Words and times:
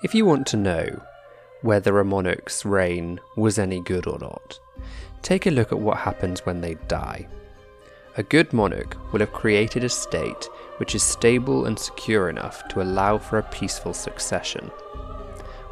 If 0.00 0.14
you 0.14 0.24
want 0.24 0.46
to 0.48 0.56
know 0.56 1.02
whether 1.62 1.98
a 1.98 2.04
monarch's 2.04 2.64
reign 2.64 3.18
was 3.34 3.58
any 3.58 3.80
good 3.80 4.06
or 4.06 4.16
not, 4.20 4.60
take 5.22 5.44
a 5.44 5.50
look 5.50 5.72
at 5.72 5.80
what 5.80 5.98
happens 5.98 6.46
when 6.46 6.60
they 6.60 6.74
die. 6.86 7.26
A 8.16 8.22
good 8.22 8.52
monarch 8.52 8.96
will 9.12 9.18
have 9.18 9.32
created 9.32 9.82
a 9.82 9.88
state 9.88 10.48
which 10.76 10.94
is 10.94 11.02
stable 11.02 11.66
and 11.66 11.76
secure 11.76 12.28
enough 12.28 12.68
to 12.68 12.80
allow 12.80 13.18
for 13.18 13.38
a 13.38 13.50
peaceful 13.50 13.92
succession. 13.92 14.70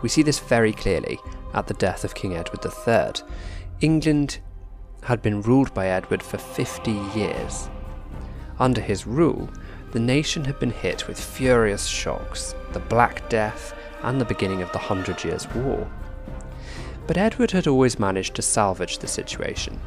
We 0.02 0.08
see 0.08 0.22
this 0.22 0.40
very 0.40 0.72
clearly 0.72 1.20
at 1.54 1.68
the 1.68 1.74
death 1.74 2.02
of 2.02 2.16
King 2.16 2.34
Edward 2.34 2.66
III. 2.66 3.24
England 3.80 4.40
had 5.04 5.22
been 5.22 5.40
ruled 5.40 5.72
by 5.72 5.86
Edward 5.86 6.20
for 6.20 6.38
50 6.38 6.90
years. 7.14 7.70
Under 8.58 8.80
his 8.80 9.06
rule, 9.06 9.48
the 9.92 10.00
nation 10.00 10.44
had 10.46 10.58
been 10.58 10.72
hit 10.72 11.06
with 11.06 11.20
furious 11.20 11.86
shocks, 11.86 12.56
the 12.72 12.80
Black 12.80 13.28
Death, 13.28 13.72
and 14.02 14.20
the 14.20 14.24
beginning 14.24 14.62
of 14.62 14.72
the 14.72 14.78
Hundred 14.78 15.22
Years' 15.24 15.48
War. 15.54 15.88
But 17.06 17.16
Edward 17.16 17.52
had 17.52 17.66
always 17.66 17.98
managed 17.98 18.34
to 18.34 18.42
salvage 18.42 18.98
the 18.98 19.06
situation. 19.06 19.80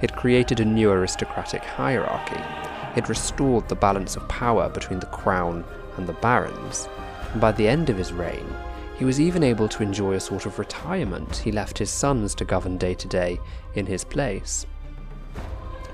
He'd 0.00 0.16
created 0.16 0.60
a 0.60 0.64
new 0.64 0.90
aristocratic 0.90 1.64
hierarchy, 1.64 2.40
he'd 2.94 3.08
restored 3.08 3.68
the 3.68 3.74
balance 3.74 4.16
of 4.16 4.28
power 4.28 4.68
between 4.68 5.00
the 5.00 5.06
crown 5.06 5.64
and 5.96 6.06
the 6.06 6.14
barons, 6.14 6.88
and 7.32 7.40
by 7.40 7.52
the 7.52 7.68
end 7.68 7.90
of 7.90 7.98
his 7.98 8.12
reign, 8.12 8.46
he 8.98 9.04
was 9.04 9.20
even 9.20 9.44
able 9.44 9.68
to 9.68 9.82
enjoy 9.82 10.14
a 10.14 10.20
sort 10.20 10.44
of 10.44 10.58
retirement. 10.58 11.36
He 11.36 11.52
left 11.52 11.78
his 11.78 11.90
sons 11.90 12.34
to 12.34 12.44
govern 12.44 12.78
day 12.78 12.94
to 12.94 13.06
day 13.06 13.38
in 13.74 13.86
his 13.86 14.02
place. 14.02 14.66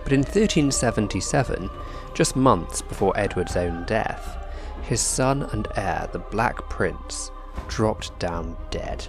But 0.02 0.12
in 0.12 0.20
1377, 0.20 1.68
just 2.14 2.36
months 2.36 2.80
before 2.80 3.18
Edward's 3.18 3.56
own 3.56 3.84
death, 3.84 4.38
his 4.82 5.00
son 5.00 5.42
and 5.52 5.68
heir, 5.76 6.08
the 6.12 6.18
Black 6.18 6.56
Prince, 6.70 7.30
dropped 7.68 8.18
down 8.18 8.56
dead. 8.70 9.06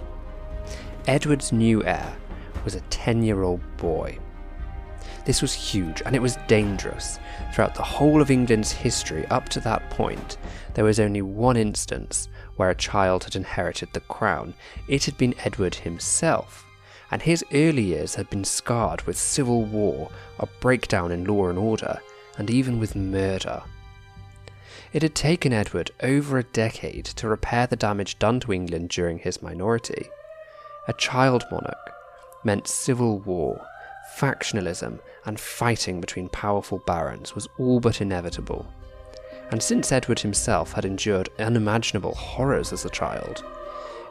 Edward's 1.06 1.52
new 1.52 1.84
heir 1.84 2.16
was 2.64 2.74
a 2.74 2.80
10 2.80 3.22
year 3.22 3.42
old 3.42 3.60
boy. 3.76 4.18
This 5.24 5.42
was 5.42 5.52
huge 5.52 6.02
and 6.06 6.14
it 6.14 6.22
was 6.22 6.38
dangerous. 6.46 7.18
Throughout 7.52 7.74
the 7.74 7.82
whole 7.82 8.22
of 8.22 8.30
England's 8.30 8.72
history 8.72 9.26
up 9.26 9.48
to 9.50 9.60
that 9.60 9.90
point, 9.90 10.36
there 10.74 10.84
was 10.84 11.00
only 11.00 11.22
one 11.22 11.56
instance 11.56 12.28
where 12.56 12.70
a 12.70 12.74
child 12.74 13.24
had 13.24 13.36
inherited 13.36 13.88
the 13.92 14.00
crown. 14.00 14.54
It 14.88 15.04
had 15.04 15.16
been 15.16 15.34
Edward 15.44 15.74
himself, 15.74 16.64
and 17.10 17.22
his 17.22 17.44
early 17.52 17.82
years 17.82 18.14
had 18.14 18.28
been 18.30 18.44
scarred 18.44 19.02
with 19.02 19.16
civil 19.16 19.62
war, 19.64 20.10
a 20.38 20.46
breakdown 20.60 21.12
in 21.12 21.24
law 21.24 21.48
and 21.48 21.58
order, 21.58 22.00
and 22.38 22.50
even 22.50 22.78
with 22.78 22.96
murder. 22.96 23.62
It 24.96 25.02
had 25.02 25.14
taken 25.14 25.52
Edward 25.52 25.90
over 26.02 26.38
a 26.38 26.42
decade 26.42 27.04
to 27.04 27.28
repair 27.28 27.66
the 27.66 27.76
damage 27.76 28.18
done 28.18 28.40
to 28.40 28.52
England 28.54 28.88
during 28.88 29.18
his 29.18 29.42
minority. 29.42 30.08
A 30.88 30.94
child 30.94 31.44
monarch 31.50 31.92
meant 32.44 32.66
civil 32.66 33.18
war, 33.18 33.60
factionalism, 34.16 35.00
and 35.26 35.38
fighting 35.38 36.00
between 36.00 36.30
powerful 36.30 36.78
barons 36.86 37.34
was 37.34 37.46
all 37.58 37.78
but 37.78 38.00
inevitable. 38.00 38.72
And 39.50 39.62
since 39.62 39.92
Edward 39.92 40.20
himself 40.20 40.72
had 40.72 40.86
endured 40.86 41.28
unimaginable 41.38 42.14
horrors 42.14 42.72
as 42.72 42.86
a 42.86 42.88
child, 42.88 43.44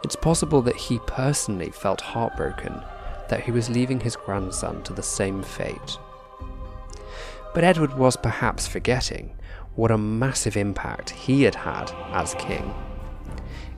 it's 0.03 0.15
possible 0.15 0.61
that 0.61 0.75
he 0.75 0.99
personally 1.07 1.71
felt 1.71 1.99
heartbroken 1.99 2.79
that 3.29 3.41
he 3.41 3.49
was 3.49 3.71
leaving 3.71 4.01
his 4.01 4.15
grandson 4.15 4.83
to 4.83 4.93
the 4.93 5.01
same 5.01 5.41
fate. 5.41 5.97
But 7.55 7.63
Edward 7.63 7.97
was 7.97 8.15
perhaps 8.17 8.67
forgetting 8.67 9.35
what 9.75 9.91
a 9.91 9.97
massive 9.97 10.55
impact 10.55 11.09
he 11.09 11.43
had 11.43 11.55
had 11.55 11.91
as 12.11 12.33
king. 12.35 12.73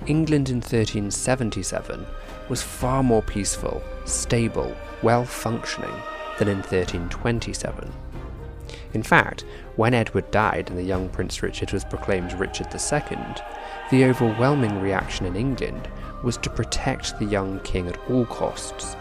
England 0.06 0.50
in 0.50 0.58
1377 0.58 2.06
was 2.50 2.62
far 2.62 3.03
more 3.03 3.22
peaceful, 3.23 3.81
stable, 4.06 4.75
well 5.02 5.25
functioning 5.25 5.94
than 6.38 6.47
in 6.47 6.58
1327. 6.58 7.91
In 8.94 9.03
fact, 9.03 9.44
when 9.75 9.94
Edward 9.94 10.31
died 10.31 10.69
and 10.69 10.78
the 10.78 10.84
young 10.84 11.09
Prince 11.09 11.44
Richard 11.44 11.72
was 11.72 11.84
proclaimed 11.84 12.34
Richard 12.34 12.68
II, 12.74 13.18
the 13.91 14.06
overwhelming 14.06 14.79
reaction 14.81 15.25
in 15.25 15.35
England 15.35 15.88
was 16.24 16.38
to 16.38 16.50
protect 16.50 17.19
the 17.19 17.25
young 17.25 17.59
king 17.62 17.88
at 17.88 18.00
all 18.09 18.25
costs. 18.25 18.96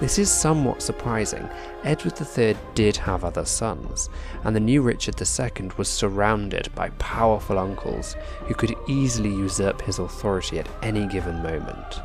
This 0.00 0.20
is 0.20 0.30
somewhat 0.30 0.80
surprising. 0.80 1.48
Edward 1.82 2.14
III 2.20 2.56
did 2.76 2.96
have 2.98 3.24
other 3.24 3.44
sons, 3.44 4.08
and 4.44 4.54
the 4.54 4.60
new 4.60 4.80
Richard 4.80 5.20
II 5.20 5.70
was 5.76 5.88
surrounded 5.88 6.72
by 6.76 6.90
powerful 6.90 7.58
uncles 7.58 8.14
who 8.46 8.54
could 8.54 8.76
easily 8.86 9.30
usurp 9.30 9.82
his 9.82 9.98
authority 9.98 10.60
at 10.60 10.68
any 10.82 11.08
given 11.08 11.42
moment. 11.42 12.00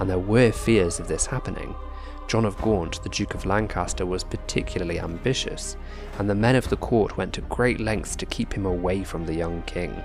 And 0.00 0.10
there 0.10 0.18
were 0.18 0.50
fears 0.50 0.98
of 0.98 1.06
this 1.06 1.26
happening. 1.26 1.76
John 2.26 2.44
of 2.44 2.56
Gaunt, 2.58 3.00
the 3.04 3.08
Duke 3.08 3.34
of 3.34 3.46
Lancaster, 3.46 4.06
was 4.06 4.24
particularly 4.24 4.98
ambitious, 4.98 5.76
and 6.18 6.28
the 6.28 6.34
men 6.34 6.56
of 6.56 6.68
the 6.68 6.76
court 6.76 7.16
went 7.16 7.32
to 7.34 7.42
great 7.42 7.78
lengths 7.78 8.16
to 8.16 8.26
keep 8.26 8.52
him 8.52 8.66
away 8.66 9.04
from 9.04 9.24
the 9.24 9.34
young 9.34 9.62
king. 9.62 10.02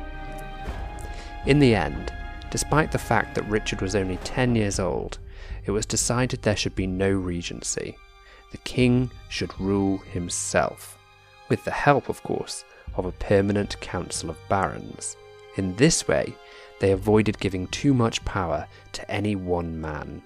In 1.47 1.57
the 1.57 1.73
end, 1.73 2.13
despite 2.51 2.91
the 2.91 2.99
fact 2.99 3.33
that 3.33 3.49
Richard 3.49 3.81
was 3.81 3.95
only 3.95 4.17
10 4.17 4.55
years 4.55 4.79
old, 4.79 5.17
it 5.65 5.71
was 5.71 5.85
decided 5.85 6.41
there 6.41 6.55
should 6.55 6.75
be 6.75 6.87
no 6.87 7.11
regency. 7.11 7.97
The 8.51 8.57
king 8.59 9.11
should 9.29 9.59
rule 9.59 9.97
himself, 9.97 10.97
with 11.49 11.63
the 11.65 11.71
help, 11.71 12.09
of 12.09 12.23
course, 12.23 12.63
of 12.95 13.05
a 13.05 13.11
permanent 13.11 13.79
council 13.81 14.29
of 14.29 14.37
barons. 14.49 15.17
In 15.57 15.75
this 15.75 16.07
way, 16.07 16.35
they 16.79 16.91
avoided 16.91 17.39
giving 17.39 17.67
too 17.67 17.93
much 17.93 18.23
power 18.25 18.67
to 18.93 19.11
any 19.11 19.35
one 19.35 19.79
man. 19.79 20.21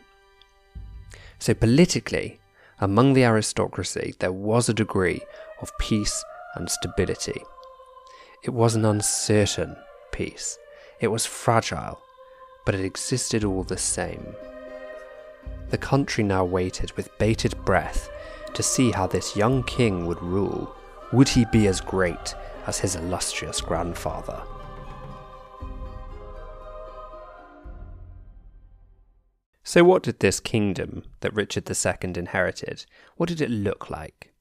So, 1.39 1.53
politically, 1.53 2.39
among 2.79 3.13
the 3.13 3.25
aristocracy, 3.25 4.15
there 4.19 4.31
was 4.31 4.69
a 4.69 4.73
degree 4.73 5.21
of 5.61 5.77
peace 5.79 6.23
and 6.55 6.69
stability. 6.69 7.43
It 8.43 8.51
was 8.51 8.75
an 8.75 8.85
uncertain 8.85 9.75
peace, 10.11 10.57
it 10.99 11.07
was 11.07 11.25
fragile, 11.25 12.01
but 12.65 12.75
it 12.75 12.83
existed 12.83 13.43
all 13.43 13.63
the 13.63 13.77
same. 13.77 14.35
The 15.69 15.77
country 15.77 16.23
now 16.23 16.43
waited 16.45 16.91
with 16.93 17.15
bated 17.19 17.55
breath 17.63 18.09
to 18.53 18.63
see 18.63 18.91
how 18.91 19.07
this 19.07 19.35
young 19.35 19.63
king 19.63 20.05
would 20.07 20.21
rule. 20.21 20.75
Would 21.11 21.29
he 21.29 21.45
be 21.45 21.67
as 21.67 21.81
great 21.81 22.35
as 22.65 22.79
his 22.79 22.95
illustrious 22.95 23.61
grandfather? 23.61 24.41
So, 29.63 29.83
what 29.83 30.01
did 30.01 30.19
this 30.19 30.39
kingdom 30.39 31.03
that 31.19 31.33
Richard 31.35 31.69
II 31.69 32.13
inherited, 32.15 32.87
what 33.17 33.29
did 33.29 33.39
it 33.39 33.51
look 33.51 33.91
like? 33.91 34.33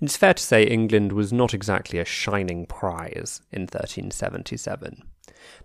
It's 0.00 0.16
fair 0.16 0.34
to 0.34 0.42
say 0.42 0.64
England 0.64 1.12
was 1.12 1.32
not 1.32 1.54
exactly 1.54 2.00
a 2.00 2.04
shining 2.04 2.66
prize 2.66 3.40
in 3.52 3.62
1377. 3.62 5.04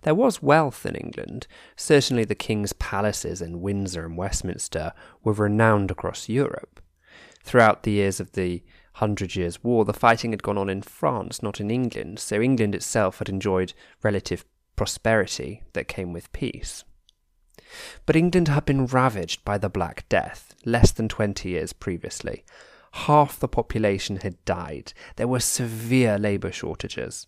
There 0.02 0.14
was 0.14 0.42
wealth 0.42 0.86
in 0.86 0.94
England. 0.94 1.46
Certainly 1.76 2.24
the 2.24 2.34
king's 2.34 2.72
palaces 2.72 3.42
in 3.42 3.60
Windsor 3.60 4.04
and 4.04 4.16
Westminster 4.16 4.92
were 5.22 5.32
renowned 5.32 5.90
across 5.90 6.28
Europe. 6.28 6.80
Throughout 7.42 7.82
the 7.82 7.92
years 7.92 8.18
of 8.20 8.32
the 8.32 8.62
Hundred 8.94 9.36
Years' 9.36 9.62
War, 9.62 9.84
the 9.84 9.92
fighting 9.92 10.32
had 10.32 10.42
gone 10.42 10.58
on 10.58 10.70
in 10.70 10.82
France, 10.82 11.42
not 11.42 11.60
in 11.60 11.70
England, 11.70 12.18
so 12.18 12.40
England 12.40 12.74
itself 12.74 13.18
had 13.18 13.28
enjoyed 13.28 13.74
relative 14.02 14.44
prosperity 14.74 15.62
that 15.74 15.88
came 15.88 16.12
with 16.12 16.32
peace. 16.32 16.84
But 18.06 18.16
England 18.16 18.48
had 18.48 18.64
been 18.64 18.86
ravaged 18.86 19.44
by 19.44 19.58
the 19.58 19.68
Black 19.68 20.08
Death 20.08 20.54
less 20.64 20.92
than 20.92 21.08
20 21.08 21.48
years 21.48 21.72
previously. 21.72 22.44
Half 22.92 23.38
the 23.38 23.48
population 23.48 24.18
had 24.18 24.42
died. 24.44 24.92
There 25.16 25.28
were 25.28 25.40
severe 25.40 26.18
labour 26.18 26.50
shortages. 26.50 27.26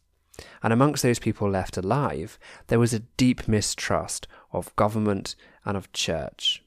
And 0.62 0.72
amongst 0.72 1.02
those 1.02 1.18
people 1.18 1.50
left 1.50 1.76
alive, 1.76 2.38
there 2.68 2.78
was 2.78 2.94
a 2.94 3.00
deep 3.00 3.48
mistrust 3.48 4.26
of 4.52 4.74
government 4.76 5.34
and 5.64 5.76
of 5.76 5.92
church. 5.92 6.62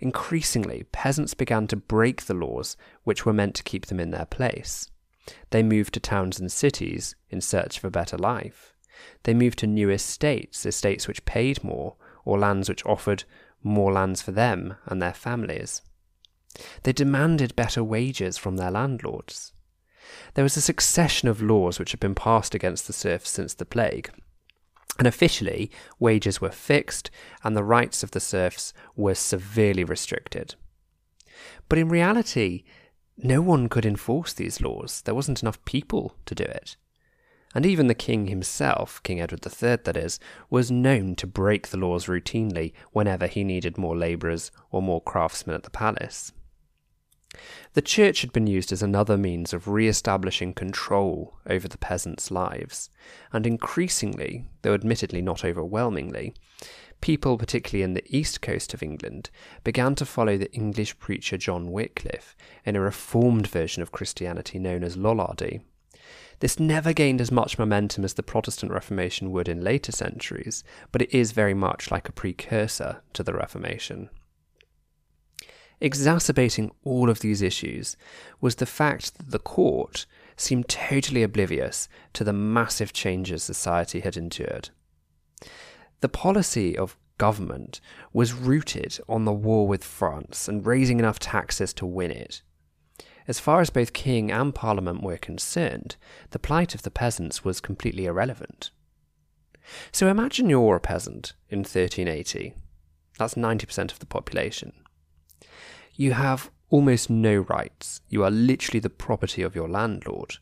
Increasingly, 0.00 0.84
peasants 0.92 1.34
began 1.34 1.66
to 1.68 1.76
break 1.76 2.22
the 2.22 2.34
laws 2.34 2.76
which 3.04 3.26
were 3.26 3.32
meant 3.32 3.54
to 3.56 3.62
keep 3.62 3.86
them 3.86 4.00
in 4.00 4.10
their 4.10 4.26
place. 4.26 4.90
They 5.50 5.62
moved 5.62 5.94
to 5.94 6.00
towns 6.00 6.40
and 6.40 6.50
cities 6.50 7.14
in 7.28 7.40
search 7.40 7.78
of 7.78 7.84
a 7.84 7.90
better 7.90 8.16
life. 8.16 8.74
They 9.24 9.34
moved 9.34 9.58
to 9.60 9.66
new 9.66 9.90
estates, 9.90 10.64
estates 10.64 11.06
which 11.06 11.24
paid 11.24 11.62
more, 11.62 11.96
or 12.24 12.38
lands 12.38 12.68
which 12.68 12.84
offered 12.86 13.24
more 13.62 13.92
lands 13.92 14.22
for 14.22 14.32
them 14.32 14.76
and 14.86 15.02
their 15.02 15.12
families. 15.12 15.82
They 16.82 16.92
demanded 16.92 17.54
better 17.56 17.84
wages 17.84 18.38
from 18.38 18.56
their 18.56 18.70
landlords. 18.70 19.52
There 20.34 20.44
was 20.44 20.56
a 20.56 20.60
succession 20.60 21.28
of 21.28 21.42
laws 21.42 21.78
which 21.78 21.90
had 21.92 22.00
been 22.00 22.14
passed 22.14 22.54
against 22.54 22.86
the 22.86 22.92
serfs 22.92 23.30
since 23.30 23.54
the 23.54 23.64
plague. 23.64 24.10
And 24.98 25.06
officially, 25.06 25.70
wages 25.98 26.40
were 26.40 26.50
fixed 26.50 27.10
and 27.44 27.56
the 27.56 27.64
rights 27.64 28.02
of 28.02 28.10
the 28.10 28.20
serfs 28.20 28.72
were 28.96 29.14
severely 29.14 29.84
restricted. 29.84 30.56
But 31.68 31.78
in 31.78 31.88
reality, 31.88 32.64
no 33.16 33.40
one 33.40 33.68
could 33.68 33.86
enforce 33.86 34.32
these 34.32 34.60
laws. 34.60 35.02
There 35.02 35.14
wasn't 35.14 35.42
enough 35.42 35.64
people 35.64 36.16
to 36.26 36.34
do 36.34 36.44
it. 36.44 36.76
and 37.54 37.64
even 37.64 37.86
the 37.86 37.94
king 37.94 38.26
himself, 38.26 39.02
King 39.02 39.20
Edward 39.20 39.44
III 39.44 39.78
that 39.84 39.96
is, 39.96 40.20
was 40.50 40.70
known 40.70 41.14
to 41.16 41.26
break 41.26 41.68
the 41.68 41.78
laws 41.78 42.06
routinely 42.06 42.72
whenever 42.92 43.26
he 43.26 43.42
needed 43.42 43.78
more 43.78 43.96
labourers 43.96 44.50
or 44.70 44.82
more 44.82 45.00
craftsmen 45.00 45.56
at 45.56 45.62
the 45.62 45.70
palace. 45.70 46.32
The 47.74 47.82
church 47.82 48.22
had 48.22 48.32
been 48.32 48.46
used 48.46 48.72
as 48.72 48.82
another 48.82 49.18
means 49.18 49.52
of 49.52 49.68
re 49.68 49.86
establishing 49.86 50.54
control 50.54 51.34
over 51.46 51.68
the 51.68 51.76
peasants' 51.76 52.30
lives, 52.30 52.88
and 53.32 53.46
increasingly, 53.46 54.46
though 54.62 54.72
admittedly 54.72 55.20
not 55.20 55.44
overwhelmingly, 55.44 56.32
people, 57.00 57.36
particularly 57.36 57.82
in 57.82 57.94
the 57.94 58.16
east 58.16 58.40
coast 58.40 58.72
of 58.74 58.82
England, 58.82 59.30
began 59.62 59.94
to 59.96 60.06
follow 60.06 60.36
the 60.36 60.52
English 60.52 60.98
preacher 60.98 61.36
John 61.36 61.70
Wycliffe 61.70 62.34
in 62.64 62.76
a 62.76 62.80
reformed 62.80 63.46
version 63.46 63.82
of 63.82 63.92
Christianity 63.92 64.58
known 64.58 64.82
as 64.82 64.96
Lollardy. 64.96 65.60
This 66.40 66.58
never 66.58 66.92
gained 66.92 67.20
as 67.20 67.32
much 67.32 67.58
momentum 67.58 68.04
as 68.04 68.14
the 68.14 68.22
Protestant 68.22 68.72
Reformation 68.72 69.32
would 69.32 69.48
in 69.48 69.60
later 69.60 69.92
centuries, 69.92 70.62
but 70.92 71.02
it 71.02 71.12
is 71.12 71.32
very 71.32 71.54
much 71.54 71.90
like 71.90 72.08
a 72.08 72.12
precursor 72.12 73.02
to 73.12 73.22
the 73.22 73.34
Reformation. 73.34 74.08
Exacerbating 75.80 76.72
all 76.84 77.08
of 77.08 77.20
these 77.20 77.40
issues 77.40 77.96
was 78.40 78.56
the 78.56 78.66
fact 78.66 79.16
that 79.16 79.30
the 79.30 79.38
court 79.38 80.06
seemed 80.36 80.68
totally 80.68 81.22
oblivious 81.22 81.88
to 82.14 82.24
the 82.24 82.32
massive 82.32 82.92
changes 82.92 83.42
society 83.42 84.00
had 84.00 84.16
endured. 84.16 84.70
The 86.00 86.08
policy 86.08 86.76
of 86.76 86.96
government 87.16 87.80
was 88.12 88.32
rooted 88.32 88.98
on 89.08 89.24
the 89.24 89.32
war 89.32 89.66
with 89.66 89.84
France 89.84 90.48
and 90.48 90.64
raising 90.64 90.98
enough 90.98 91.18
taxes 91.18 91.72
to 91.74 91.86
win 91.86 92.10
it. 92.10 92.42
As 93.26 93.40
far 93.40 93.60
as 93.60 93.70
both 93.70 93.92
king 93.92 94.30
and 94.30 94.54
parliament 94.54 95.02
were 95.02 95.18
concerned, 95.18 95.96
the 96.30 96.38
plight 96.38 96.74
of 96.74 96.82
the 96.82 96.90
peasants 96.90 97.44
was 97.44 97.60
completely 97.60 98.06
irrelevant. 98.06 98.70
So 99.92 100.08
imagine 100.08 100.48
you're 100.48 100.76
a 100.76 100.80
peasant 100.80 101.34
in 101.50 101.58
1380. 101.58 102.54
That's 103.18 103.34
90% 103.34 103.92
of 103.92 103.98
the 103.98 104.06
population. 104.06 104.72
You 105.98 106.12
have 106.12 106.52
almost 106.70 107.10
no 107.10 107.38
rights. 107.40 108.02
You 108.08 108.22
are 108.22 108.30
literally 108.30 108.78
the 108.78 108.88
property 108.88 109.42
of 109.42 109.56
your 109.56 109.68
landlord. 109.68 110.36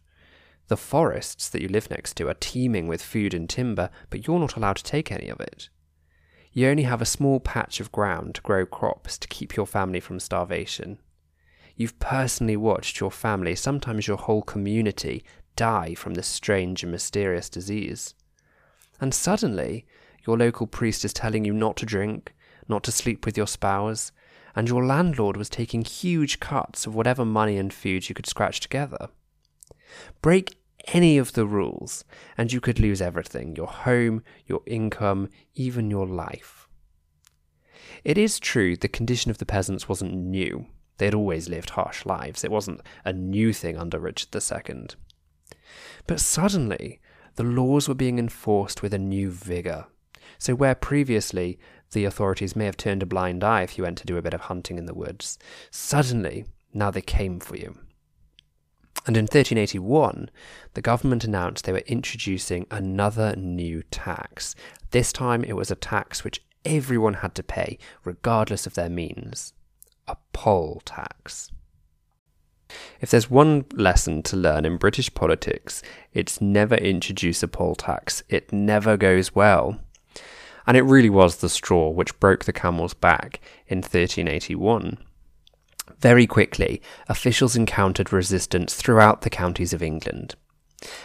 The 0.69 0.77
forests 0.77 1.49
that 1.49 1.63
you 1.63 1.69
live 1.69 1.89
next 1.89 2.13
to 2.19 2.29
are 2.29 2.35
teeming 2.35 2.89
with 2.89 3.01
food 3.03 3.33
and 3.33 3.49
timber, 3.49 3.89
but 4.11 4.27
you're 4.27 4.39
not 4.39 4.57
allowed 4.57 4.77
to 4.77 4.85
take 4.85 5.11
any 5.11 5.31
of 5.31 5.41
it. 5.41 5.71
You 6.53 6.69
only 6.69 6.83
have 6.83 7.01
a 7.01 7.07
small 7.07 7.41
patch 7.41 7.81
of 7.81 7.91
ground 7.91 8.35
to 8.35 8.43
grow 8.43 8.67
crops 8.67 9.17
to 9.17 9.29
keep 9.29 9.57
your 9.57 9.67
family 9.67 9.99
from 9.99 10.21
starvation. 10.21 10.99
You've 11.75 11.99
personally 11.99 12.59
watched 12.59 13.01
your 13.01 13.11
family, 13.11 13.55
sometimes 13.55 14.07
your 14.07 14.19
whole 14.19 14.43
community, 14.43 15.25
die 15.57 15.95
from 15.95 16.15
this 16.15 16.27
strange 16.27 16.83
and 16.83 16.93
mysterious 16.93 17.49
disease. 17.49 18.15
And 19.01 19.15
suddenly, 19.15 19.87
your 20.27 20.37
local 20.37 20.67
priest 20.67 21.03
is 21.03 21.15
telling 21.15 21.47
you 21.47 21.55
not 21.55 21.79
to 21.79 21.87
drink, 21.87 22.35
not 22.69 22.85
to 22.85 22.93
sleep 22.93 23.25
with 23.25 23.39
your 23.39 23.47
spouse, 23.47 24.13
and 24.57 24.69
your 24.69 24.85
landlord 24.85 25.37
was 25.37 25.51
taking 25.51 25.85
huge 25.85 26.41
cuts 26.41 26.87
of 26.87 26.95
whatever 26.95 27.25
money 27.25 27.59
and 27.59 27.73
food 27.73 28.09
you 28.09 28.15
could 28.15 28.27
scratch 28.27 28.59
together. 28.59 29.11
Break 30.23 30.57
any 30.89 31.19
of 31.19 31.33
the 31.33 31.47
rules, 31.47 32.05
and 32.39 32.53
you 32.53 32.61
could 32.61 32.81
lose 32.81 33.03
everything 33.03 33.55
your 33.55 33.67
home, 33.67 34.23
your 34.47 34.63
income, 34.67 35.29
even 35.55 35.91
your 35.91 36.07
life. 36.07 36.67
It 38.03 38.17
is 38.17 38.41
true 38.41 38.77
the 38.77 38.89
condition 38.89 39.31
of 39.31 39.39
the 39.39 39.47
peasants 39.47 39.89
wasn't 39.89 40.15
new. 40.15 40.67
They 40.99 41.07
had 41.07 41.15
always 41.15 41.49
lived 41.49 41.71
harsh 41.71 42.07
lives. 42.07 42.43
It 42.43 42.51
wasn't 42.51 42.81
a 43.05 43.13
new 43.13 43.53
thing 43.53 43.77
under 43.77 43.99
Richard 43.99 44.35
II. 44.35 44.87
But 46.07 46.21
suddenly, 46.21 47.01
the 47.35 47.45
laws 47.45 47.89
were 47.89 47.95
being 47.95 48.19
enforced 48.19 48.83
with 48.83 48.95
a 48.95 48.99
new 48.99 49.31
vigour. 49.31 49.87
So, 50.39 50.55
where 50.55 50.75
previously 50.75 51.59
the 51.93 52.05
authorities 52.05 52.57
may 52.57 52.65
have 52.65 52.77
turned 52.77 53.03
a 53.03 53.07
blind 53.07 53.43
eye 53.45 53.63
if 53.63 53.79
you 53.79 53.85
went 53.85 53.99
to 53.99 54.07
do 54.07 54.17
a 54.17 54.23
bit 54.23 54.35
of 54.35 54.43
hunting 54.43 54.79
in 54.79 54.87
the 54.87 54.95
woods, 54.95 55.39
suddenly 55.71 56.45
now 56.73 56.91
they 56.91 57.03
came 57.03 57.41
for 57.41 57.57
you. 57.57 57.79
And 59.07 59.17
in 59.17 59.25
1381, 59.25 60.31
the 60.75 60.83
government 60.83 61.23
announced 61.23 61.65
they 61.65 61.73
were 61.73 61.79
introducing 61.87 62.67
another 62.71 63.37
new 63.37 63.83
tax. 63.85 64.55
This 64.91 65.13
time 65.13 65.45
it 65.45 65.55
was 65.55 65.71
a 65.71 65.77
tax 65.77 66.25
which 66.25 66.43
everyone 66.65 67.15
had 67.15 67.35
to 67.37 67.43
pay, 67.43 67.79
regardless 68.05 68.67
of 68.67 68.75
their 68.75 68.91
means 68.91 69.53
a 70.09 70.17
poll 70.33 70.83
tax. 70.85 71.51
If 73.01 73.11
there's 73.11 73.31
one 73.31 73.65
lesson 73.73 74.23
to 74.25 74.37
learn 74.37 74.65
in 74.65 74.77
British 74.77 75.13
politics, 75.15 75.83
it's 76.13 76.41
never 76.41 76.75
introduce 76.75 77.43
a 77.43 77.49
poll 77.49 77.75
tax. 77.75 78.23
It 78.29 78.53
never 78.53 78.97
goes 78.97 79.35
well. 79.35 79.81
And 80.67 80.77
it 80.77 80.83
really 80.83 81.11
was 81.11 81.37
the 81.37 81.49
straw 81.49 81.91
which 81.91 82.19
broke 82.19 82.45
the 82.45 82.53
camel's 82.53 82.95
back 82.95 83.41
in 83.69 83.79
1381. 83.79 84.99
Very 86.01 86.27
quickly, 86.27 86.83
officials 87.09 87.57
encountered 87.57 88.13
resistance 88.13 88.75
throughout 88.75 89.23
the 89.23 89.31
counties 89.31 89.73
of 89.73 89.83
England. 89.83 90.35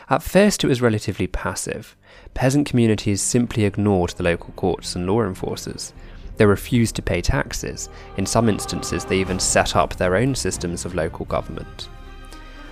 At 0.09 0.23
first, 0.23 0.63
it 0.63 0.67
was 0.67 0.81
relatively 0.81 1.27
passive. 1.27 1.95
Peasant 2.33 2.67
communities 2.67 3.21
simply 3.21 3.65
ignored 3.65 4.11
the 4.11 4.23
local 4.23 4.53
courts 4.55 4.95
and 4.95 5.07
law 5.07 5.21
enforcers. 5.23 5.93
They 6.37 6.45
refused 6.45 6.95
to 6.95 7.01
pay 7.01 7.21
taxes. 7.21 7.89
In 8.17 8.25
some 8.25 8.49
instances, 8.49 9.05
they 9.05 9.19
even 9.19 9.39
set 9.39 9.75
up 9.75 9.95
their 9.95 10.15
own 10.15 10.35
systems 10.35 10.85
of 10.85 10.95
local 10.95 11.25
government. 11.25 11.87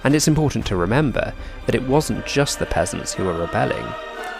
And 0.03 0.15
it's 0.15 0.27
important 0.27 0.65
to 0.68 0.75
remember 0.75 1.33
that 1.65 1.75
it 1.75 1.88
wasn't 1.88 2.25
just 2.25 2.57
the 2.57 2.65
peasants 2.65 3.13
who 3.13 3.25
were 3.25 3.39
rebelling. 3.39 3.86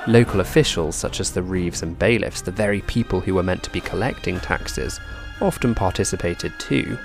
Local 0.10 0.40
officials, 0.40 0.96
such 0.96 1.20
as 1.20 1.30
the 1.30 1.44
reeves 1.44 1.84
and 1.84 1.98
bailiffs, 2.00 2.42
the 2.42 2.50
very 2.50 2.82
people 2.82 3.20
who 3.20 3.36
were 3.36 3.44
meant 3.44 3.62
to 3.62 3.70
be 3.70 3.80
collecting 3.80 4.40
taxes, 4.40 5.00
often 5.40 5.76
participated 5.76 6.52
too, 6.58 6.98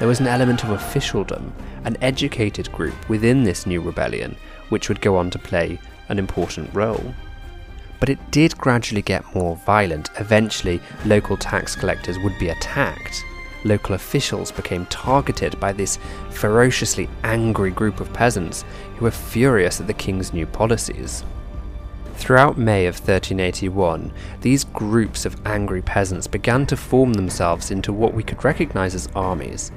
there 0.00 0.08
was 0.08 0.18
an 0.18 0.26
element 0.26 0.64
of 0.64 0.70
officialdom, 0.70 1.52
an 1.84 1.96
educated 2.00 2.72
group 2.72 3.08
within 3.08 3.44
this 3.44 3.66
new 3.66 3.80
rebellion, 3.80 4.34
which 4.68 4.88
would 4.88 5.00
go 5.00 5.16
on 5.16 5.30
to 5.30 5.38
play 5.38 5.78
an 6.08 6.18
important 6.18 6.74
role. 6.74 7.14
But 8.00 8.08
it 8.08 8.32
did 8.32 8.58
gradually 8.58 9.02
get 9.02 9.32
more 9.32 9.54
violent. 9.54 10.10
Eventually, 10.18 10.80
local 11.06 11.36
tax 11.36 11.76
collectors 11.76 12.18
would 12.18 12.36
be 12.40 12.48
attacked. 12.48 13.22
Local 13.62 13.94
officials 13.94 14.50
became 14.50 14.86
targeted 14.86 15.60
by 15.60 15.72
this 15.72 16.00
ferociously 16.30 17.08
angry 17.22 17.70
group 17.70 18.00
of 18.00 18.12
peasants 18.12 18.64
who 18.96 19.04
were 19.04 19.12
furious 19.12 19.80
at 19.80 19.86
the 19.86 19.94
king's 19.94 20.32
new 20.32 20.46
policies. 20.46 21.22
Throughout 22.20 22.58
May 22.58 22.84
of 22.84 22.96
1381, 22.96 24.12
these 24.42 24.64
groups 24.64 25.24
of 25.24 25.40
angry 25.46 25.80
peasants 25.80 26.26
began 26.26 26.66
to 26.66 26.76
form 26.76 27.14
themselves 27.14 27.70
into 27.70 27.94
what 27.94 28.12
we 28.12 28.22
could 28.22 28.44
recognise 28.44 28.94
as 28.94 29.08
armies, 29.16 29.72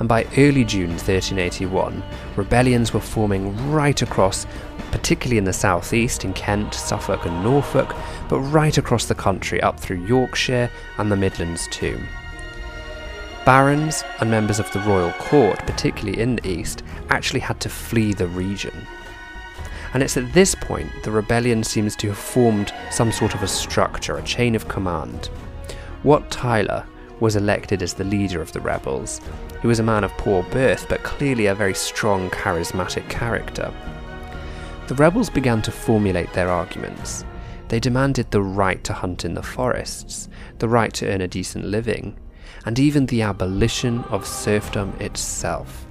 and 0.00 0.08
by 0.08 0.24
early 0.36 0.64
June 0.64 0.90
1381, 0.90 2.02
rebellions 2.34 2.92
were 2.92 3.00
forming 3.00 3.70
right 3.70 4.02
across, 4.02 4.44
particularly 4.90 5.38
in 5.38 5.44
the 5.44 5.52
southeast 5.52 6.24
in 6.24 6.32
Kent, 6.32 6.74
Suffolk, 6.74 7.26
and 7.26 7.44
Norfolk, 7.44 7.94
but 8.28 8.40
right 8.40 8.76
across 8.76 9.04
the 9.06 9.14
country 9.14 9.62
up 9.62 9.78
through 9.78 10.04
Yorkshire 10.04 10.68
and 10.98 11.12
the 11.12 11.16
Midlands 11.16 11.68
too. 11.68 11.98
Barons 13.46 14.02
and 14.18 14.28
members 14.28 14.58
of 14.58 14.70
the 14.72 14.80
royal 14.80 15.12
court, 15.12 15.60
particularly 15.60 16.20
in 16.20 16.36
the 16.36 16.48
east, 16.48 16.82
actually 17.08 17.40
had 17.40 17.60
to 17.60 17.68
flee 17.68 18.12
the 18.12 18.26
region 18.26 18.84
and 19.94 20.02
it's 20.02 20.16
at 20.16 20.32
this 20.32 20.54
point 20.56 20.90
the 21.04 21.10
rebellion 21.10 21.62
seems 21.62 21.94
to 21.96 22.08
have 22.08 22.18
formed 22.18 22.74
some 22.90 23.12
sort 23.12 23.34
of 23.34 23.42
a 23.42 23.48
structure, 23.48 24.16
a 24.16 24.22
chain 24.22 24.54
of 24.54 24.68
command. 24.68 25.30
Wat 26.02 26.28
Tyler 26.30 26.84
was 27.20 27.36
elected 27.36 27.80
as 27.80 27.94
the 27.94 28.04
leader 28.04 28.42
of 28.42 28.52
the 28.52 28.60
rebels. 28.60 29.20
He 29.62 29.68
was 29.68 29.78
a 29.78 29.84
man 29.84 30.02
of 30.02 30.10
poor 30.12 30.42
birth, 30.42 30.86
but 30.88 31.04
clearly 31.04 31.46
a 31.46 31.54
very 31.54 31.74
strong, 31.74 32.28
charismatic 32.30 33.08
character. 33.08 33.72
The 34.88 34.96
rebels 34.96 35.30
began 35.30 35.62
to 35.62 35.70
formulate 35.70 36.32
their 36.32 36.50
arguments. 36.50 37.24
They 37.68 37.80
demanded 37.80 38.30
the 38.30 38.42
right 38.42 38.82
to 38.84 38.92
hunt 38.92 39.24
in 39.24 39.34
the 39.34 39.42
forests, 39.42 40.28
the 40.58 40.68
right 40.68 40.92
to 40.94 41.08
earn 41.08 41.20
a 41.20 41.28
decent 41.28 41.64
living, 41.64 42.18
and 42.66 42.78
even 42.78 43.06
the 43.06 43.22
abolition 43.22 44.00
of 44.10 44.26
serfdom 44.26 44.92
itself 45.00 45.86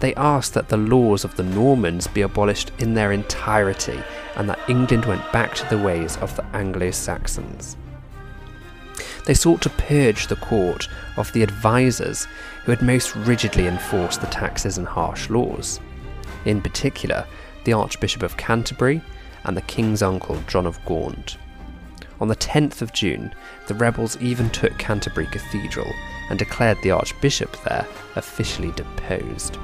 they 0.00 0.14
asked 0.14 0.54
that 0.54 0.68
the 0.68 0.76
laws 0.76 1.24
of 1.24 1.36
the 1.36 1.42
Normans 1.42 2.06
be 2.06 2.22
abolished 2.22 2.72
in 2.78 2.94
their 2.94 3.12
entirety 3.12 4.02
and 4.36 4.48
that 4.48 4.68
England 4.68 5.04
went 5.04 5.32
back 5.32 5.54
to 5.54 5.68
the 5.68 5.78
ways 5.78 6.16
of 6.18 6.34
the 6.36 6.44
Anglo 6.54 6.90
Saxons. 6.90 7.76
They 9.26 9.34
sought 9.34 9.62
to 9.62 9.70
purge 9.70 10.28
the 10.28 10.36
court 10.36 10.88
of 11.16 11.32
the 11.32 11.42
advisers 11.42 12.26
who 12.64 12.72
had 12.72 12.82
most 12.82 13.16
rigidly 13.16 13.66
enforced 13.66 14.20
the 14.20 14.28
taxes 14.28 14.78
and 14.78 14.86
harsh 14.86 15.30
laws. 15.30 15.80
In 16.44 16.62
particular, 16.62 17.26
the 17.64 17.72
Archbishop 17.72 18.22
of 18.22 18.36
Canterbury 18.36 19.02
and 19.44 19.56
the 19.56 19.62
King's 19.62 20.02
uncle 20.02 20.40
John 20.46 20.66
of 20.66 20.82
Gaunt. 20.84 21.38
On 22.20 22.28
the 22.28 22.36
10th 22.36 22.82
of 22.82 22.92
June, 22.92 23.34
the 23.66 23.74
rebels 23.74 24.16
even 24.20 24.48
took 24.50 24.78
Canterbury 24.78 25.26
Cathedral 25.26 25.92
and 26.30 26.38
declared 26.38 26.80
the 26.82 26.90
Archbishop 26.90 27.56
there 27.64 27.86
officially 28.16 28.72
deposed. 28.72 29.58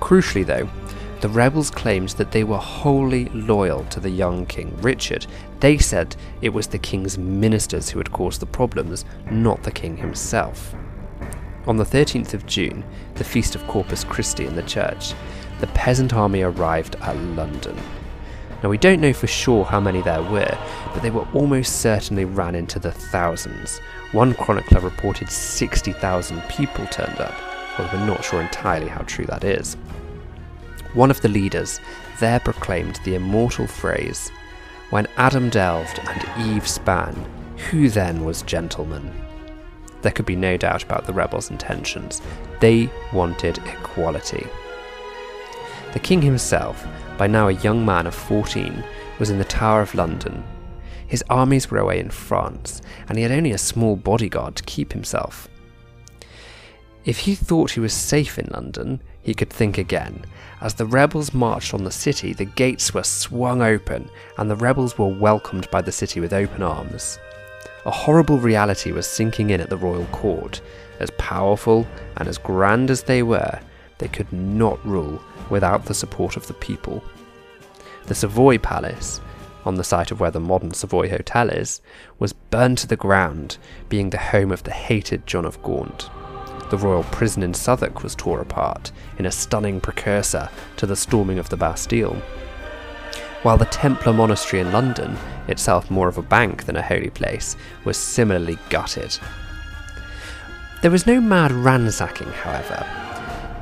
Crucially, 0.00 0.46
though, 0.46 0.68
the 1.20 1.28
rebels 1.28 1.70
claimed 1.70 2.10
that 2.10 2.30
they 2.30 2.44
were 2.44 2.58
wholly 2.58 3.24
loyal 3.30 3.84
to 3.86 3.98
the 3.98 4.10
young 4.10 4.46
King 4.46 4.76
Richard. 4.80 5.26
They 5.58 5.76
said 5.76 6.14
it 6.40 6.50
was 6.50 6.68
the 6.68 6.78
king's 6.78 7.18
ministers 7.18 7.90
who 7.90 7.98
had 7.98 8.12
caused 8.12 8.40
the 8.40 8.46
problems, 8.46 9.04
not 9.28 9.64
the 9.64 9.72
king 9.72 9.96
himself. 9.96 10.74
On 11.66 11.76
the 11.76 11.84
13th 11.84 12.34
of 12.34 12.46
June, 12.46 12.84
the 13.16 13.24
feast 13.24 13.56
of 13.56 13.66
Corpus 13.66 14.04
Christi 14.04 14.46
in 14.46 14.54
the 14.54 14.62
church, 14.62 15.12
the 15.58 15.66
peasant 15.68 16.14
army 16.14 16.42
arrived 16.42 16.94
at 17.02 17.16
London. 17.16 17.76
Now, 18.62 18.68
we 18.68 18.78
don't 18.78 19.00
know 19.00 19.12
for 19.12 19.26
sure 19.26 19.64
how 19.64 19.80
many 19.80 20.00
there 20.00 20.22
were, 20.22 20.58
but 20.92 21.02
they 21.02 21.10
were 21.10 21.28
almost 21.34 21.80
certainly 21.80 22.24
ran 22.24 22.54
into 22.54 22.78
the 22.78 22.92
thousands. 22.92 23.80
One 24.12 24.32
chronicler 24.32 24.80
reported 24.80 25.30
60,000 25.30 26.42
people 26.48 26.86
turned 26.86 27.20
up, 27.20 27.34
although 27.78 27.98
we're 27.98 28.06
not 28.06 28.24
sure 28.24 28.40
entirely 28.40 28.88
how 28.88 29.02
true 29.02 29.26
that 29.26 29.44
is. 29.44 29.74
One 30.94 31.10
of 31.10 31.20
the 31.20 31.28
leaders 31.28 31.78
there 32.18 32.40
proclaimed 32.40 33.00
the 33.04 33.16
immortal 33.16 33.66
phrase, 33.66 34.30
When 34.88 35.06
Adam 35.18 35.50
delved 35.50 36.00
and 36.08 36.48
Eve 36.48 36.66
span, 36.66 37.14
who 37.70 37.90
then 37.90 38.24
was 38.24 38.40
gentleman? 38.42 39.12
There 40.00 40.12
could 40.12 40.26
be 40.26 40.36
no 40.36 40.56
doubt 40.56 40.84
about 40.84 41.06
the 41.06 41.12
rebels' 41.12 41.50
intentions. 41.50 42.22
They 42.60 42.90
wanted 43.12 43.58
equality. 43.58 44.46
The 45.92 45.98
king 45.98 46.22
himself, 46.22 46.86
by 47.18 47.26
now 47.26 47.48
a 47.48 47.52
young 47.52 47.84
man 47.84 48.06
of 48.06 48.14
14, 48.14 48.82
was 49.18 49.28
in 49.28 49.38
the 49.38 49.44
Tower 49.44 49.82
of 49.82 49.94
London. 49.94 50.44
His 51.08 51.24
armies 51.28 51.70
were 51.70 51.78
away 51.78 51.98
in 51.98 52.10
France, 52.10 52.80
and 53.08 53.16
he 53.16 53.24
had 53.24 53.32
only 53.32 53.50
a 53.50 53.58
small 53.58 53.96
bodyguard 53.96 54.54
to 54.56 54.62
keep 54.62 54.92
himself. 54.92 55.48
If 57.04 57.20
he 57.20 57.34
thought 57.34 57.70
he 57.70 57.80
was 57.80 57.94
safe 57.94 58.38
in 58.38 58.50
London, 58.52 59.00
he 59.22 59.32
could 59.32 59.50
think 59.50 59.78
again. 59.78 60.26
As 60.60 60.74
the 60.74 60.84
rebels 60.84 61.32
marched 61.32 61.72
on 61.72 61.84
the 61.84 61.90
city, 61.90 62.34
the 62.34 62.44
gates 62.44 62.92
were 62.92 63.02
swung 63.02 63.62
open, 63.62 64.10
and 64.36 64.50
the 64.50 64.56
rebels 64.56 64.98
were 64.98 65.08
welcomed 65.08 65.70
by 65.70 65.80
the 65.80 65.92
city 65.92 66.20
with 66.20 66.34
open 66.34 66.62
arms. 66.62 67.18
A 67.86 67.90
horrible 67.90 68.38
reality 68.38 68.92
was 68.92 69.06
sinking 69.06 69.48
in 69.48 69.62
at 69.62 69.70
the 69.70 69.76
royal 69.78 70.04
court. 70.06 70.60
As 71.00 71.10
powerful 71.16 71.86
and 72.18 72.28
as 72.28 72.36
grand 72.36 72.90
as 72.90 73.04
they 73.04 73.22
were, 73.22 73.58
they 73.96 74.08
could 74.08 74.30
not 74.30 74.84
rule 74.84 75.22
without 75.48 75.86
the 75.86 75.94
support 75.94 76.36
of 76.36 76.46
the 76.46 76.54
people. 76.54 77.02
The 78.04 78.14
Savoy 78.14 78.58
Palace, 78.58 79.22
on 79.64 79.76
the 79.76 79.84
site 79.84 80.10
of 80.10 80.20
where 80.20 80.30
the 80.30 80.40
modern 80.40 80.72
Savoy 80.72 81.08
Hotel 81.08 81.48
is, 81.50 81.80
was 82.18 82.32
burned 82.32 82.78
to 82.78 82.86
the 82.86 82.96
ground, 82.96 83.58
being 83.88 84.10
the 84.10 84.18
home 84.18 84.50
of 84.50 84.62
the 84.62 84.70
hated 84.70 85.26
John 85.26 85.44
of 85.44 85.62
Gaunt. 85.62 86.10
The 86.70 86.76
royal 86.76 87.04
prison 87.04 87.42
in 87.42 87.54
Southwark 87.54 88.02
was 88.02 88.14
torn 88.14 88.40
apart, 88.40 88.92
in 89.18 89.26
a 89.26 89.32
stunning 89.32 89.80
precursor 89.80 90.50
to 90.76 90.86
the 90.86 90.96
storming 90.96 91.38
of 91.38 91.48
the 91.48 91.56
Bastille. 91.56 92.20
While 93.42 93.56
the 93.56 93.66
Templar 93.66 94.12
Monastery 94.12 94.60
in 94.60 94.72
London, 94.72 95.16
itself 95.46 95.90
more 95.90 96.08
of 96.08 96.18
a 96.18 96.22
bank 96.22 96.64
than 96.64 96.76
a 96.76 96.82
holy 96.82 97.10
place, 97.10 97.56
was 97.84 97.96
similarly 97.96 98.58
gutted. 98.68 99.18
There 100.82 100.90
was 100.90 101.06
no 101.06 101.20
mad 101.20 101.52
ransacking, 101.52 102.28
however, 102.28 102.86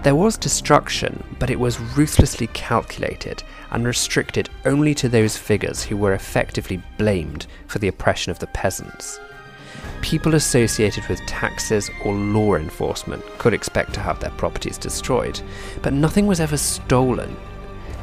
there 0.06 0.14
was 0.14 0.38
destruction, 0.38 1.20
but 1.40 1.50
it 1.50 1.58
was 1.58 1.80
ruthlessly 1.96 2.46
calculated 2.52 3.42
and 3.72 3.84
restricted 3.84 4.48
only 4.64 4.94
to 4.94 5.08
those 5.08 5.36
figures 5.36 5.82
who 5.82 5.96
were 5.96 6.12
effectively 6.12 6.80
blamed 6.96 7.48
for 7.66 7.80
the 7.80 7.88
oppression 7.88 8.30
of 8.30 8.38
the 8.38 8.46
peasants. 8.46 9.18
People 10.02 10.36
associated 10.36 11.04
with 11.08 11.18
taxes 11.26 11.90
or 12.04 12.14
law 12.14 12.54
enforcement 12.54 13.20
could 13.38 13.52
expect 13.52 13.94
to 13.94 14.00
have 14.00 14.20
their 14.20 14.30
properties 14.30 14.78
destroyed, 14.78 15.40
but 15.82 15.92
nothing 15.92 16.28
was 16.28 16.38
ever 16.38 16.56
stolen. 16.56 17.36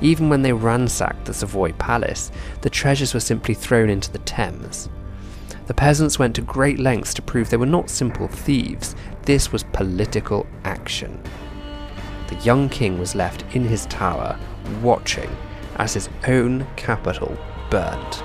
Even 0.01 0.27
when 0.27 0.41
they 0.41 0.51
ransacked 0.51 1.23
the 1.23 1.33
Savoy 1.33 1.71
Palace, 1.71 2.33
the 2.63 2.69
treasures 2.69 3.13
were 3.13 3.21
simply 3.21 3.53
thrown 3.53 3.89
into 3.89 4.11
the 4.11 4.19
Thames. 4.19 4.89
The 5.67 5.73
peasants 5.73 6.19
went 6.19 6.35
to 6.35 6.41
great 6.41 6.79
lengths 6.79 7.13
to 7.13 7.21
prove 7.21 7.49
they 7.49 7.55
were 7.55 7.65
not 7.65 7.89
simple 7.89 8.27
thieves, 8.27 8.93
this 9.21 9.53
was 9.53 9.63
political 9.63 10.45
action 10.65 11.23
the 12.27 12.35
young 12.37 12.69
king 12.69 12.99
was 12.99 13.15
left 13.15 13.43
in 13.55 13.63
his 13.63 13.85
tower, 13.87 14.39
watching 14.81 15.29
as 15.75 15.93
his 15.93 16.09
own 16.27 16.67
capital 16.75 17.37
burned. 17.69 18.23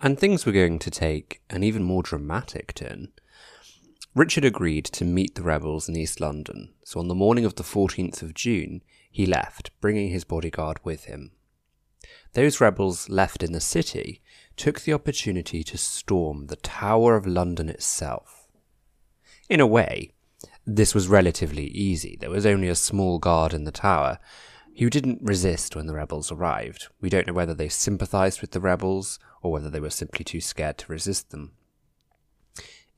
And 0.00 0.18
things 0.18 0.46
were 0.46 0.52
going 0.52 0.78
to 0.80 0.90
take 0.90 1.40
an 1.50 1.64
even 1.64 1.82
more 1.82 2.02
dramatic 2.02 2.74
turn. 2.74 3.08
Richard 4.14 4.44
agreed 4.44 4.84
to 4.84 5.04
meet 5.04 5.34
the 5.34 5.42
rebels 5.42 5.88
in 5.88 5.96
East 5.96 6.20
London, 6.20 6.72
so 6.84 7.00
on 7.00 7.08
the 7.08 7.14
morning 7.14 7.44
of 7.44 7.56
the 7.56 7.62
14th 7.62 8.22
of 8.22 8.32
June, 8.32 8.82
he 9.10 9.26
left, 9.26 9.70
bringing 9.80 10.10
his 10.10 10.24
bodyguard 10.24 10.78
with 10.84 11.04
him. 11.04 11.32
Those 12.34 12.60
rebels 12.60 13.08
left 13.08 13.42
in 13.42 13.52
the 13.52 13.60
city 13.60 14.22
took 14.56 14.80
the 14.80 14.92
opportunity 14.92 15.62
to 15.62 15.78
storm 15.78 16.46
the 16.46 16.56
Tower 16.56 17.16
of 17.16 17.26
London 17.26 17.68
itself. 17.68 18.48
In 19.48 19.60
a 19.60 19.66
way, 19.66 20.12
this 20.66 20.94
was 20.94 21.08
relatively 21.08 21.66
easy. 21.66 22.16
There 22.18 22.30
was 22.30 22.46
only 22.46 22.68
a 22.68 22.74
small 22.74 23.18
guard 23.18 23.54
in 23.54 23.64
the 23.64 23.72
tower 23.72 24.18
who 24.78 24.90
didn't 24.90 25.22
resist 25.22 25.76
when 25.76 25.86
the 25.86 25.94
rebels 25.94 26.32
arrived. 26.32 26.88
We 27.00 27.08
don't 27.08 27.26
know 27.26 27.32
whether 27.32 27.54
they 27.54 27.68
sympathized 27.68 28.40
with 28.40 28.50
the 28.50 28.60
rebels 28.60 29.18
or 29.42 29.52
whether 29.52 29.70
they 29.70 29.80
were 29.80 29.90
simply 29.90 30.24
too 30.24 30.40
scared 30.40 30.78
to 30.78 30.92
resist 30.92 31.30
them. 31.30 31.52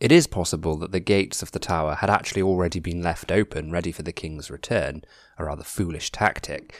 It 0.00 0.12
is 0.12 0.26
possible 0.26 0.76
that 0.76 0.92
the 0.92 1.00
gates 1.00 1.42
of 1.42 1.50
the 1.50 1.58
tower 1.58 1.96
had 1.96 2.08
actually 2.08 2.42
already 2.42 2.78
been 2.78 3.02
left 3.02 3.32
open, 3.32 3.72
ready 3.72 3.90
for 3.92 4.02
the 4.02 4.12
king's 4.12 4.50
return, 4.50 5.02
a 5.36 5.44
rather 5.44 5.64
foolish 5.64 6.12
tactic, 6.12 6.76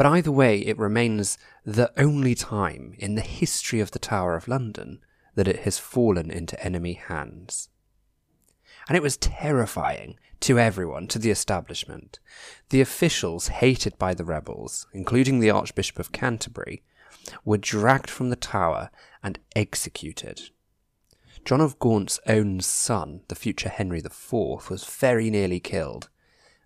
but 0.00 0.06
either 0.06 0.32
way, 0.32 0.60
it 0.60 0.78
remains 0.78 1.36
the 1.62 1.92
only 2.00 2.34
time 2.34 2.94
in 2.96 3.16
the 3.16 3.20
history 3.20 3.80
of 3.80 3.90
the 3.90 3.98
Tower 3.98 4.34
of 4.34 4.48
London 4.48 4.98
that 5.34 5.46
it 5.46 5.58
has 5.58 5.78
fallen 5.78 6.30
into 6.30 6.64
enemy 6.64 6.94
hands. 6.94 7.68
And 8.88 8.96
it 8.96 9.02
was 9.02 9.18
terrifying 9.18 10.18
to 10.40 10.58
everyone, 10.58 11.06
to 11.08 11.18
the 11.18 11.30
establishment. 11.30 12.18
The 12.70 12.80
officials 12.80 13.48
hated 13.48 13.98
by 13.98 14.14
the 14.14 14.24
rebels, 14.24 14.86
including 14.94 15.38
the 15.38 15.50
Archbishop 15.50 15.98
of 15.98 16.12
Canterbury, 16.12 16.82
were 17.44 17.58
dragged 17.58 18.08
from 18.08 18.30
the 18.30 18.36
tower 18.36 18.88
and 19.22 19.38
executed. 19.54 20.48
John 21.44 21.60
of 21.60 21.78
Gaunt's 21.78 22.18
own 22.26 22.60
son, 22.60 23.20
the 23.28 23.34
future 23.34 23.68
Henry 23.68 23.98
IV, 23.98 24.32
was 24.70 24.86
very 24.98 25.28
nearly 25.28 25.60
killed, 25.60 26.08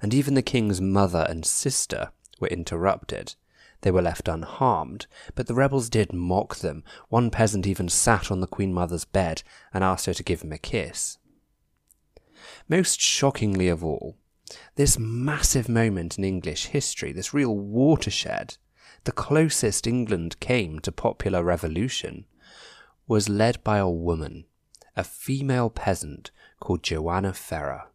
and 0.00 0.14
even 0.14 0.34
the 0.34 0.40
king's 0.40 0.80
mother 0.80 1.26
and 1.28 1.44
sister 1.44 2.12
were 2.40 2.48
interrupted. 2.48 3.34
They 3.82 3.90
were 3.90 4.02
left 4.02 4.28
unharmed, 4.28 5.06
but 5.34 5.46
the 5.46 5.54
rebels 5.54 5.88
did 5.90 6.12
mock 6.12 6.56
them. 6.56 6.84
One 7.08 7.30
peasant 7.30 7.66
even 7.66 7.88
sat 7.88 8.30
on 8.30 8.40
the 8.40 8.46
Queen 8.46 8.72
Mother's 8.72 9.04
bed 9.04 9.42
and 9.72 9.84
asked 9.84 10.06
her 10.06 10.14
to 10.14 10.22
give 10.22 10.42
him 10.42 10.52
a 10.52 10.58
kiss. 10.58 11.18
Most 12.68 13.00
shockingly 13.00 13.68
of 13.68 13.84
all, 13.84 14.16
this 14.76 14.98
massive 14.98 15.68
moment 15.68 16.18
in 16.18 16.24
English 16.24 16.66
history, 16.66 17.12
this 17.12 17.34
real 17.34 17.56
watershed, 17.56 18.56
the 19.04 19.12
closest 19.12 19.86
England 19.86 20.40
came 20.40 20.78
to 20.80 20.92
popular 20.92 21.42
revolution, 21.42 22.24
was 23.06 23.28
led 23.28 23.62
by 23.62 23.78
a 23.78 23.88
woman, 23.88 24.44
a 24.96 25.04
female 25.04 25.68
peasant 25.68 26.30
called 26.60 26.82
Joanna 26.82 27.34
Ferrour. 27.34 27.90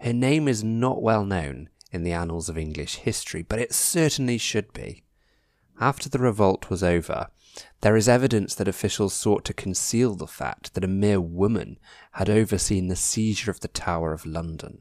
Her 0.00 0.12
name 0.12 0.48
is 0.48 0.64
not 0.64 1.02
well 1.02 1.24
known, 1.24 1.68
in 1.92 2.02
the 2.02 2.12
annals 2.12 2.48
of 2.48 2.58
English 2.58 2.96
history, 2.96 3.42
but 3.42 3.58
it 3.58 3.72
certainly 3.72 4.38
should 4.38 4.72
be. 4.72 5.04
After 5.78 6.08
the 6.08 6.18
revolt 6.18 6.70
was 6.70 6.82
over, 6.82 7.28
there 7.82 7.96
is 7.96 8.08
evidence 8.08 8.54
that 8.54 8.68
officials 8.68 9.12
sought 9.12 9.44
to 9.44 9.54
conceal 9.54 10.14
the 10.14 10.26
fact 10.26 10.74
that 10.74 10.84
a 10.84 10.88
mere 10.88 11.20
woman 11.20 11.78
had 12.12 12.30
overseen 12.30 12.88
the 12.88 12.96
seizure 12.96 13.50
of 13.50 13.60
the 13.60 13.68
Tower 13.68 14.12
of 14.12 14.24
London. 14.24 14.80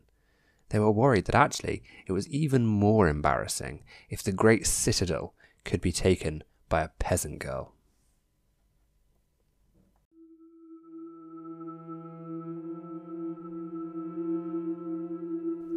They 0.70 0.80
were 0.80 0.92
worried 0.92 1.26
that 1.26 1.36
actually 1.36 1.84
it 2.08 2.14
was 2.14 2.30
even 2.30 2.66
more 2.66 3.10
embarrassing 3.10 3.84
if 4.10 4.24
the 4.24 4.32
great 4.32 4.66
citadel 4.66 5.34
could 5.66 5.82
be 5.82 5.92
taken 5.92 6.44
by 6.70 6.82
a 6.82 6.90
peasant 7.00 7.40
girl. 7.40 7.74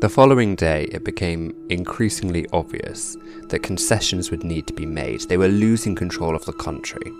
The 0.05 0.11
following 0.11 0.55
day, 0.55 0.83
it 0.93 1.03
became 1.03 1.55
increasingly 1.71 2.45
obvious 2.53 3.17
that 3.49 3.63
concessions 3.63 4.31
would 4.31 4.45
need 4.45 4.67
to 4.67 4.75
be 4.75 4.85
made. 4.85 5.23
They 5.23 5.39
were 5.39 5.49
losing 5.49 5.95
control 5.95 6.37
of 6.37 6.45
the 6.45 6.53
country. 6.53 7.11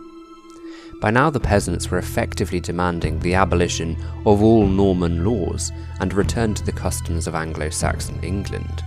By 1.01 1.11
now, 1.11 1.31
the 1.31 1.41
peasants 1.41 1.91
were 1.91 1.97
effectively 1.97 2.61
demanding 2.61 3.21
the 3.21 3.33
abolition 3.33 3.97
of 4.27 4.43
all 4.43 4.67
Norman 4.67 5.25
laws 5.25 5.73
and 6.01 6.13
a 6.13 6.17
return 6.17 6.53
to 6.53 6.63
the 6.63 6.73
customs 6.73 7.27
of 7.27 7.35
Anglo 7.35 7.71
Saxon 7.71 8.23
England. 8.23 8.85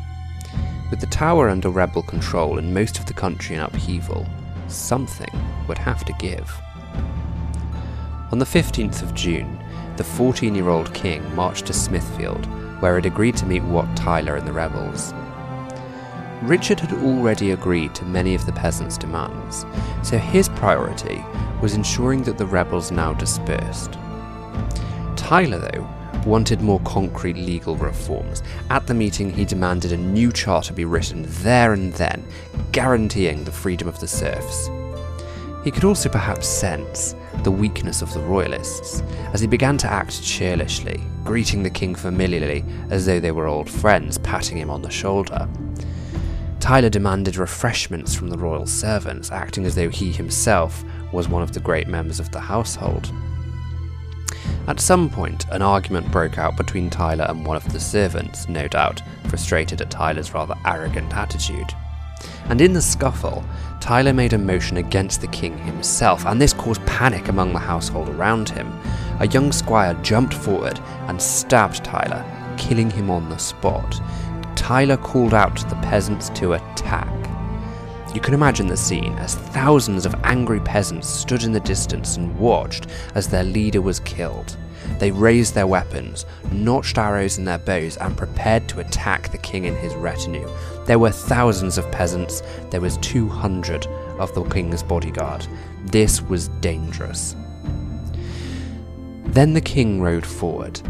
With 0.91 0.99
the 0.99 1.07
tower 1.07 1.49
under 1.49 1.71
rebel 1.71 2.03
control 2.03 2.59
and 2.59 2.71
most 2.71 2.99
of 2.99 3.07
the 3.07 3.15
country 3.15 3.55
in 3.55 3.63
upheaval, 3.63 4.27
something 4.67 5.33
would 5.67 5.79
have 5.79 6.05
to 6.05 6.13
give. 6.19 6.55
On 8.31 8.37
the 8.37 8.45
15th 8.45 9.01
of 9.01 9.15
June, 9.15 9.59
the 9.95 10.03
14 10.03 10.53
year 10.53 10.69
old 10.69 10.93
king 10.93 11.33
marched 11.33 11.65
to 11.65 11.73
Smithfield, 11.73 12.47
where 12.79 12.95
he'd 12.95 13.05
agreed 13.05 13.35
to 13.37 13.45
meet 13.45 13.63
Wat 13.63 13.95
Tyler 13.95 14.35
and 14.35 14.47
the 14.47 14.53
rebels. 14.53 15.13
Richard 16.43 16.79
had 16.79 16.93
already 17.03 17.51
agreed 17.51 17.95
to 17.95 18.05
many 18.05 18.35
of 18.35 18.45
the 18.45 18.51
peasants' 18.51 18.97
demands, 18.97 19.65
so 20.03 20.17
his 20.17 20.49
priority 20.49 21.23
was 21.61 21.73
ensuring 21.73 22.23
that 22.23 22.37
the 22.37 22.45
rebels 22.45 22.91
now 22.91 23.13
dispersed. 23.13 23.97
Tyler, 25.15 25.59
though, 25.59 25.89
wanted 26.25 26.61
more 26.61 26.79
concrete 26.81 27.37
legal 27.37 27.75
reforms. 27.75 28.43
At 28.69 28.85
the 28.85 28.93
meeting, 28.93 29.31
he 29.31 29.45
demanded 29.45 29.91
a 29.93 29.97
new 29.97 30.31
charter 30.31 30.73
be 30.73 30.85
written 30.85 31.25
there 31.27 31.73
and 31.73 31.93
then, 31.93 32.25
guaranteeing 32.71 33.43
the 33.43 33.51
freedom 33.51 33.87
of 33.87 33.99
the 33.99 34.07
serfs. 34.07 34.69
He 35.63 35.71
could 35.71 35.83
also 35.83 36.07
perhaps 36.07 36.47
sense 36.47 37.15
the 37.43 37.51
weakness 37.51 38.01
of 38.01 38.13
the 38.13 38.19
royalists 38.19 39.01
as 39.33 39.41
he 39.41 39.47
began 39.47 39.77
to 39.79 39.91
act 39.91 40.21
churlishly, 40.23 41.01
greeting 41.27 41.61
the 41.61 41.69
king 41.69 41.93
familiarly 41.93 42.63
as 42.89 43.05
though 43.05 43.19
they 43.19 43.31
were 43.31 43.47
old 43.47 43.69
friends, 43.69 44.17
patting 44.19 44.57
him 44.57 44.69
on 44.69 44.81
the 44.81 44.89
shoulder. 44.89 45.45
Tyler 46.61 46.89
demanded 46.89 47.35
refreshments 47.35 48.15
from 48.15 48.29
the 48.29 48.37
royal 48.37 48.65
servants, 48.65 49.29
acting 49.29 49.65
as 49.65 49.75
though 49.75 49.89
he 49.89 50.13
himself 50.13 50.85
was 51.11 51.27
one 51.27 51.43
of 51.43 51.51
the 51.51 51.59
great 51.59 51.89
members 51.89 52.21
of 52.21 52.31
the 52.31 52.39
household. 52.39 53.11
At 54.69 54.79
some 54.79 55.09
point, 55.09 55.45
an 55.49 55.61
argument 55.61 56.09
broke 56.13 56.37
out 56.37 56.55
between 56.55 56.89
Tyler 56.89 57.25
and 57.27 57.45
one 57.45 57.57
of 57.57 57.73
the 57.73 57.79
servants, 57.79 58.47
no 58.47 58.69
doubt 58.69 59.01
frustrated 59.27 59.81
at 59.81 59.91
Tyler's 59.91 60.33
rather 60.33 60.55
arrogant 60.65 61.13
attitude. 61.13 61.73
And 62.45 62.61
in 62.61 62.71
the 62.71 62.81
scuffle, 62.81 63.43
Tyler 63.81 64.13
made 64.13 64.31
a 64.31 64.37
motion 64.37 64.77
against 64.77 65.19
the 65.19 65.27
king 65.27 65.57
himself, 65.57 66.25
and 66.25 66.41
this 66.41 66.53
caused 66.53 66.85
panic 66.85 67.27
among 67.27 67.51
the 67.51 67.59
household 67.59 68.07
around 68.07 68.47
him. 68.47 68.71
A 69.19 69.27
young 69.27 69.51
squire 69.51 69.93
jumped 70.03 70.33
forward 70.33 70.79
and 71.07 71.21
stabbed 71.21 71.83
Tyler, 71.83 72.23
killing 72.57 72.89
him 72.89 73.09
on 73.09 73.29
the 73.29 73.37
spot. 73.37 73.99
Tyler 74.55 74.97
called 74.97 75.33
out 75.33 75.55
to 75.57 75.67
the 75.67 75.75
peasants 75.77 76.29
to 76.29 76.53
attack. 76.53 77.11
You 78.13 78.21
can 78.21 78.33
imagine 78.33 78.67
the 78.67 78.77
scene 78.77 79.13
as 79.13 79.35
thousands 79.35 80.05
of 80.05 80.15
angry 80.23 80.59
peasants 80.59 81.07
stood 81.07 81.43
in 81.43 81.51
the 81.51 81.59
distance 81.59 82.17
and 82.17 82.37
watched 82.37 82.87
as 83.15 83.27
their 83.27 83.43
leader 83.43 83.81
was 83.81 83.99
killed. 84.01 84.55
They 84.99 85.11
raised 85.11 85.53
their 85.53 85.67
weapons, 85.67 86.25
notched 86.51 86.97
arrows 86.97 87.37
in 87.37 87.45
their 87.45 87.57
bows, 87.57 87.97
and 87.97 88.15
prepared 88.17 88.69
to 88.69 88.79
attack 88.79 89.31
the 89.31 89.37
king 89.37 89.65
and 89.65 89.77
his 89.77 89.93
retinue. 89.95 90.49
There 90.85 90.99
were 90.99 91.11
thousands 91.11 91.77
of 91.77 91.91
peasants, 91.91 92.41
there 92.69 92.81
was 92.81 92.97
200 92.97 93.87
of 94.19 94.33
the 94.33 94.43
king's 94.43 94.83
bodyguard. 94.83 95.45
This 95.85 96.21
was 96.21 96.47
dangerous. 96.61 97.35
Then 99.27 99.53
the 99.53 99.61
king 99.61 100.01
rode 100.01 100.25
forward. 100.25 100.81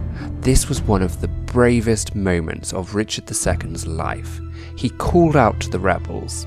This 0.41 0.70
was 0.70 0.82
one 0.82 1.01
of 1.01 1.22
the 1.22 1.27
bravest 1.27 2.15
moments 2.15 2.74
of 2.74 2.96
Richard 2.96 3.29
II's 3.29 3.86
life. 3.86 4.39
He 4.75 4.89
called 4.89 5.36
out 5.36 5.60
to 5.62 5.70
the 5.70 5.79
rebels 5.79 6.46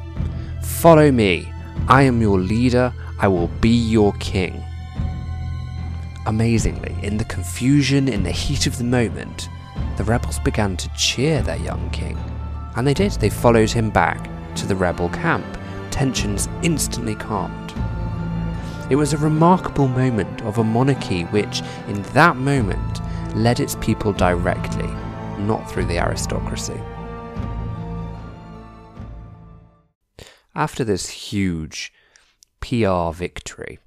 Follow 0.62 1.10
me. 1.10 1.52
I 1.88 2.02
am 2.02 2.20
your 2.20 2.38
leader. 2.38 2.92
I 3.18 3.28
will 3.28 3.48
be 3.60 3.68
your 3.68 4.12
king. 4.14 4.62
Amazingly, 6.26 6.96
in 7.02 7.16
the 7.16 7.24
confusion, 7.24 8.08
in 8.08 8.22
the 8.22 8.30
heat 8.30 8.66
of 8.66 8.78
the 8.78 8.84
moment, 8.84 9.48
the 9.96 10.04
rebels 10.04 10.38
began 10.38 10.76
to 10.78 10.88
cheer 10.94 11.42
their 11.42 11.58
young 11.58 11.90
king. 11.90 12.18
And 12.76 12.86
they 12.86 12.94
did. 12.94 13.12
They 13.12 13.30
followed 13.30 13.70
him 13.70 13.90
back 13.90 14.28
to 14.56 14.66
the 14.66 14.76
rebel 14.76 15.08
camp. 15.10 15.44
Tensions 15.90 16.48
instantly 16.62 17.14
calmed. 17.14 17.59
It 18.90 18.96
was 18.96 19.12
a 19.12 19.18
remarkable 19.18 19.86
moment 19.86 20.42
of 20.42 20.58
a 20.58 20.64
monarchy 20.64 21.22
which, 21.22 21.62
in 21.86 22.02
that 22.14 22.34
moment, 22.34 23.00
led 23.36 23.60
its 23.60 23.76
people 23.76 24.12
directly, 24.12 24.88
not 25.38 25.70
through 25.70 25.84
the 25.84 26.00
aristocracy. 26.00 26.80
After 30.56 30.82
this 30.82 31.08
huge 31.08 31.92
PR 32.58 33.12
victory, 33.12 33.78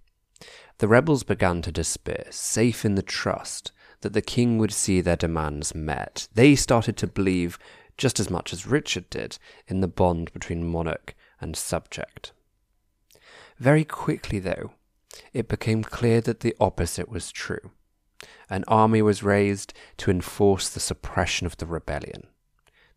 the 0.78 0.88
rebels 0.88 1.24
began 1.24 1.62
to 1.64 1.72
disperse, 1.74 2.38
safe 2.38 2.86
in 2.86 2.96
the 2.96 3.02
trust 3.02 3.74
that 4.00 4.14
the 4.14 4.22
king 4.22 4.58
would 4.58 4.72
see 4.72 5.02
their 5.02 5.18
demands 5.18 5.76
met. 5.76 6.30
They 6.34 6.56
started 6.56 6.96
to 6.96 7.08
believe, 7.08 7.60
just 7.98 8.22
as 8.22 8.30
much 8.30 8.54
as 8.54 8.66
Richard 8.66 9.10
did, 9.10 9.38
in 9.68 9.82
the 9.82 9.90
bond 9.90 10.32
between 10.32 10.66
monarch 10.66 11.14
and 11.42 11.58
subject. 11.58 12.32
Very 13.60 13.84
quickly, 13.84 14.40
though, 14.40 14.72
it 15.34 15.48
became 15.48 15.84
clear 15.84 16.22
that 16.22 16.42
the 16.42 16.56
opposite 16.60 17.10
was 17.10 17.32
true. 17.32 17.72
An 18.50 18.64
army 18.68 19.02
was 19.02 19.24
raised 19.24 19.74
to 19.98 20.12
enforce 20.12 20.70
the 20.70 20.80
suppression 20.80 21.46
of 21.46 21.58
the 21.58 21.66
rebellion 21.66 22.28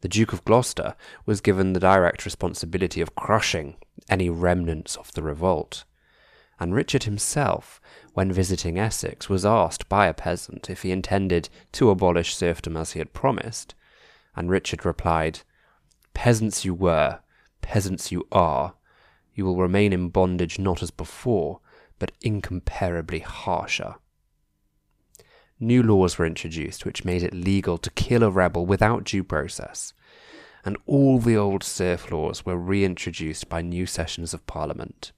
the 0.07 0.09
Duke 0.09 0.33
of 0.33 0.44
Gloucester 0.44 0.94
was 1.24 1.40
given 1.40 1.72
the 1.72 1.81
direct 1.81 2.24
responsibility 2.24 3.00
of 3.00 3.14
crushing 3.14 3.74
any 4.09 4.31
remnants 4.31 4.94
of 4.94 5.12
the 5.14 5.22
revolt. 5.22 5.85
And 6.61 6.74
Richard 6.74 7.02
himself, 7.02 7.81
when 8.14 8.33
visiting 8.33 8.79
Essex, 8.79 9.29
was 9.29 9.44
asked 9.44 9.88
by 9.88 10.07
a 10.07 10.14
peasant 10.14 10.70
if 10.70 10.83
he 10.83 10.92
intended 10.92 11.48
to 11.72 11.90
abolish 11.90 12.37
serfdom 12.37 12.76
as 12.76 12.92
he 12.92 12.98
had 12.98 13.12
promised, 13.12 13.74
and 14.35 14.48
Richard 14.48 14.85
replied, 14.85 15.40
Peasants 16.14 16.64
you 16.64 16.72
were, 16.72 17.18
peasants 17.61 18.12
you 18.12 18.26
are, 18.31 18.74
you 19.35 19.44
will 19.44 19.57
remain 19.57 19.92
in 19.92 20.09
bondage 20.09 20.59
not 20.59 20.83
as 20.83 20.90
before, 20.90 21.61
but 21.98 22.12
incomparably 22.20 23.20
harsher 23.20 23.96
new 25.59 25.82
laws 25.82 26.18
were 26.18 26.26
introduced 26.26 26.85
which 26.85 27.04
made 27.04 27.22
it 27.22 27.35
legal 27.35 27.78
to 27.78 27.90
kill 27.90 28.22
a 28.22 28.30
rebel 28.30 28.66
without 28.66 29.04
due 29.04 29.24
process, 29.24 29.92
and 30.64 30.76
all 30.87 31.18
the 31.18 31.37
old 31.37 31.62
serf 31.62 32.11
laws 32.11 32.44
were 32.44 32.56
reintroduced 32.56 33.48
by 33.48 33.62
new 33.62 33.87
sessions 33.87 34.35
of 34.35 34.46
Parliament. 34.46 35.12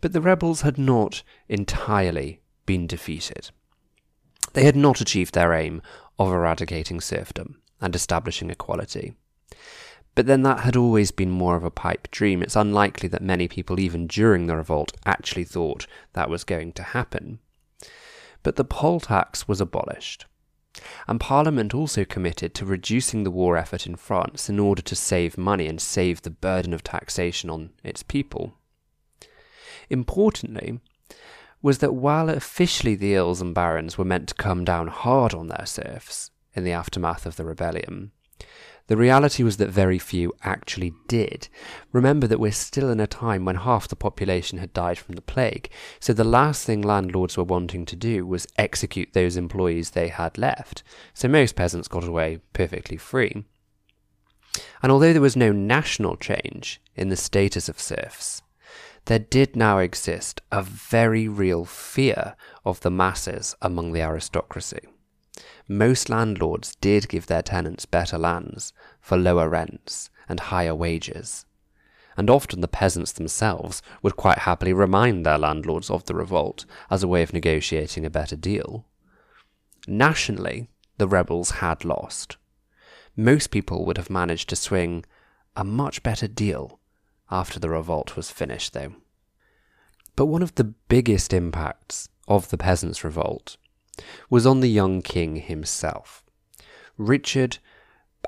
But 0.00 0.12
the 0.12 0.20
rebels 0.20 0.62
had 0.62 0.78
not 0.78 1.22
entirely 1.48 2.40
been 2.66 2.86
defeated. 2.86 3.50
They 4.52 4.64
had 4.64 4.76
not 4.76 5.00
achieved 5.00 5.34
their 5.34 5.52
aim 5.52 5.82
of 6.18 6.32
eradicating 6.32 7.00
serfdom 7.00 7.60
and 7.80 7.94
establishing 7.94 8.50
equality. 8.50 9.14
But 10.16 10.26
then 10.26 10.42
that 10.42 10.60
had 10.60 10.74
always 10.74 11.12
been 11.12 11.30
more 11.30 11.54
of 11.54 11.62
a 11.62 11.70
pipe 11.70 12.10
dream. 12.10 12.42
It's 12.42 12.56
unlikely 12.56 13.08
that 13.10 13.22
many 13.22 13.46
people, 13.46 13.78
even 13.78 14.08
during 14.08 14.48
the 14.48 14.56
revolt, 14.56 14.90
actually 15.04 15.44
thought 15.44 15.86
that 16.14 16.28
was 16.28 16.42
going 16.42 16.72
to 16.72 16.82
happen 16.82 17.38
but 18.46 18.54
the 18.54 18.62
poll 18.62 19.00
tax 19.00 19.48
was 19.48 19.60
abolished. 19.60 20.24
And 21.08 21.18
Parliament 21.18 21.74
also 21.74 22.04
committed 22.04 22.54
to 22.54 22.64
reducing 22.64 23.24
the 23.24 23.30
war 23.32 23.56
effort 23.56 23.88
in 23.88 23.96
France 23.96 24.48
in 24.48 24.60
order 24.60 24.80
to 24.82 24.94
save 24.94 25.36
money 25.36 25.66
and 25.66 25.80
save 25.80 26.22
the 26.22 26.30
burden 26.30 26.72
of 26.72 26.84
taxation 26.84 27.50
on 27.50 27.70
its 27.82 28.04
people. 28.04 28.54
Importantly, 29.90 30.78
was 31.60 31.78
that 31.78 31.94
while 31.94 32.30
officially 32.30 32.94
the 32.94 33.16
earls 33.16 33.40
and 33.40 33.52
barons 33.52 33.98
were 33.98 34.04
meant 34.04 34.28
to 34.28 34.34
come 34.36 34.64
down 34.64 34.86
hard 34.86 35.34
on 35.34 35.48
their 35.48 35.66
serfs 35.66 36.30
in 36.54 36.62
the 36.62 36.70
aftermath 36.70 37.26
of 37.26 37.34
the 37.34 37.44
rebellion, 37.44 38.12
the 38.88 38.96
reality 38.96 39.42
was 39.42 39.56
that 39.56 39.68
very 39.68 39.98
few 39.98 40.32
actually 40.42 40.94
did. 41.08 41.48
Remember 41.92 42.26
that 42.26 42.38
we're 42.38 42.52
still 42.52 42.88
in 42.90 43.00
a 43.00 43.06
time 43.06 43.44
when 43.44 43.56
half 43.56 43.88
the 43.88 43.96
population 43.96 44.58
had 44.58 44.72
died 44.72 44.98
from 44.98 45.16
the 45.16 45.22
plague, 45.22 45.68
so 45.98 46.12
the 46.12 46.24
last 46.24 46.64
thing 46.64 46.82
landlords 46.82 47.36
were 47.36 47.44
wanting 47.44 47.84
to 47.86 47.96
do 47.96 48.24
was 48.26 48.46
execute 48.56 49.12
those 49.12 49.36
employees 49.36 49.90
they 49.90 50.08
had 50.08 50.38
left. 50.38 50.82
So 51.14 51.26
most 51.28 51.56
peasants 51.56 51.88
got 51.88 52.04
away 52.04 52.38
perfectly 52.52 52.96
free. 52.96 53.44
And 54.82 54.92
although 54.92 55.12
there 55.12 55.22
was 55.22 55.36
no 55.36 55.52
national 55.52 56.16
change 56.16 56.80
in 56.94 57.08
the 57.08 57.16
status 57.16 57.68
of 57.68 57.80
serfs, 57.80 58.42
there 59.06 59.18
did 59.18 59.56
now 59.56 59.78
exist 59.78 60.40
a 60.50 60.62
very 60.62 61.28
real 61.28 61.64
fear 61.64 62.36
of 62.64 62.80
the 62.80 62.90
masses 62.90 63.54
among 63.60 63.92
the 63.92 64.02
aristocracy 64.02 64.80
most 65.68 66.08
landlords 66.08 66.76
did 66.76 67.08
give 67.08 67.26
their 67.26 67.42
tenants 67.42 67.86
better 67.86 68.18
lands 68.18 68.72
for 69.00 69.16
lower 69.16 69.48
rents 69.48 70.10
and 70.28 70.38
higher 70.38 70.74
wages. 70.74 71.44
And 72.16 72.30
often 72.30 72.60
the 72.60 72.68
peasants 72.68 73.12
themselves 73.12 73.82
would 74.02 74.16
quite 74.16 74.38
happily 74.38 74.72
remind 74.72 75.26
their 75.26 75.38
landlords 75.38 75.90
of 75.90 76.04
the 76.04 76.14
revolt 76.14 76.64
as 76.90 77.02
a 77.02 77.08
way 77.08 77.22
of 77.22 77.32
negotiating 77.32 78.06
a 78.06 78.10
better 78.10 78.36
deal. 78.36 78.86
Nationally, 79.86 80.68
the 80.98 81.08
rebels 81.08 81.52
had 81.52 81.84
lost. 81.84 82.36
Most 83.16 83.50
people 83.50 83.84
would 83.84 83.96
have 83.96 84.10
managed 84.10 84.48
to 84.50 84.56
swing 84.56 85.04
a 85.56 85.64
much 85.64 86.02
better 86.02 86.28
deal 86.28 86.78
after 87.30 87.58
the 87.58 87.70
revolt 87.70 88.16
was 88.16 88.30
finished, 88.30 88.72
though. 88.72 88.94
But 90.14 90.26
one 90.26 90.42
of 90.42 90.54
the 90.54 90.64
biggest 90.64 91.32
impacts 91.32 92.08
of 92.26 92.48
the 92.48 92.58
peasants' 92.58 93.04
revolt 93.04 93.56
was 94.28 94.46
on 94.46 94.60
the 94.60 94.68
young 94.68 95.02
king 95.02 95.36
himself. 95.36 96.24
Richard, 96.98 97.58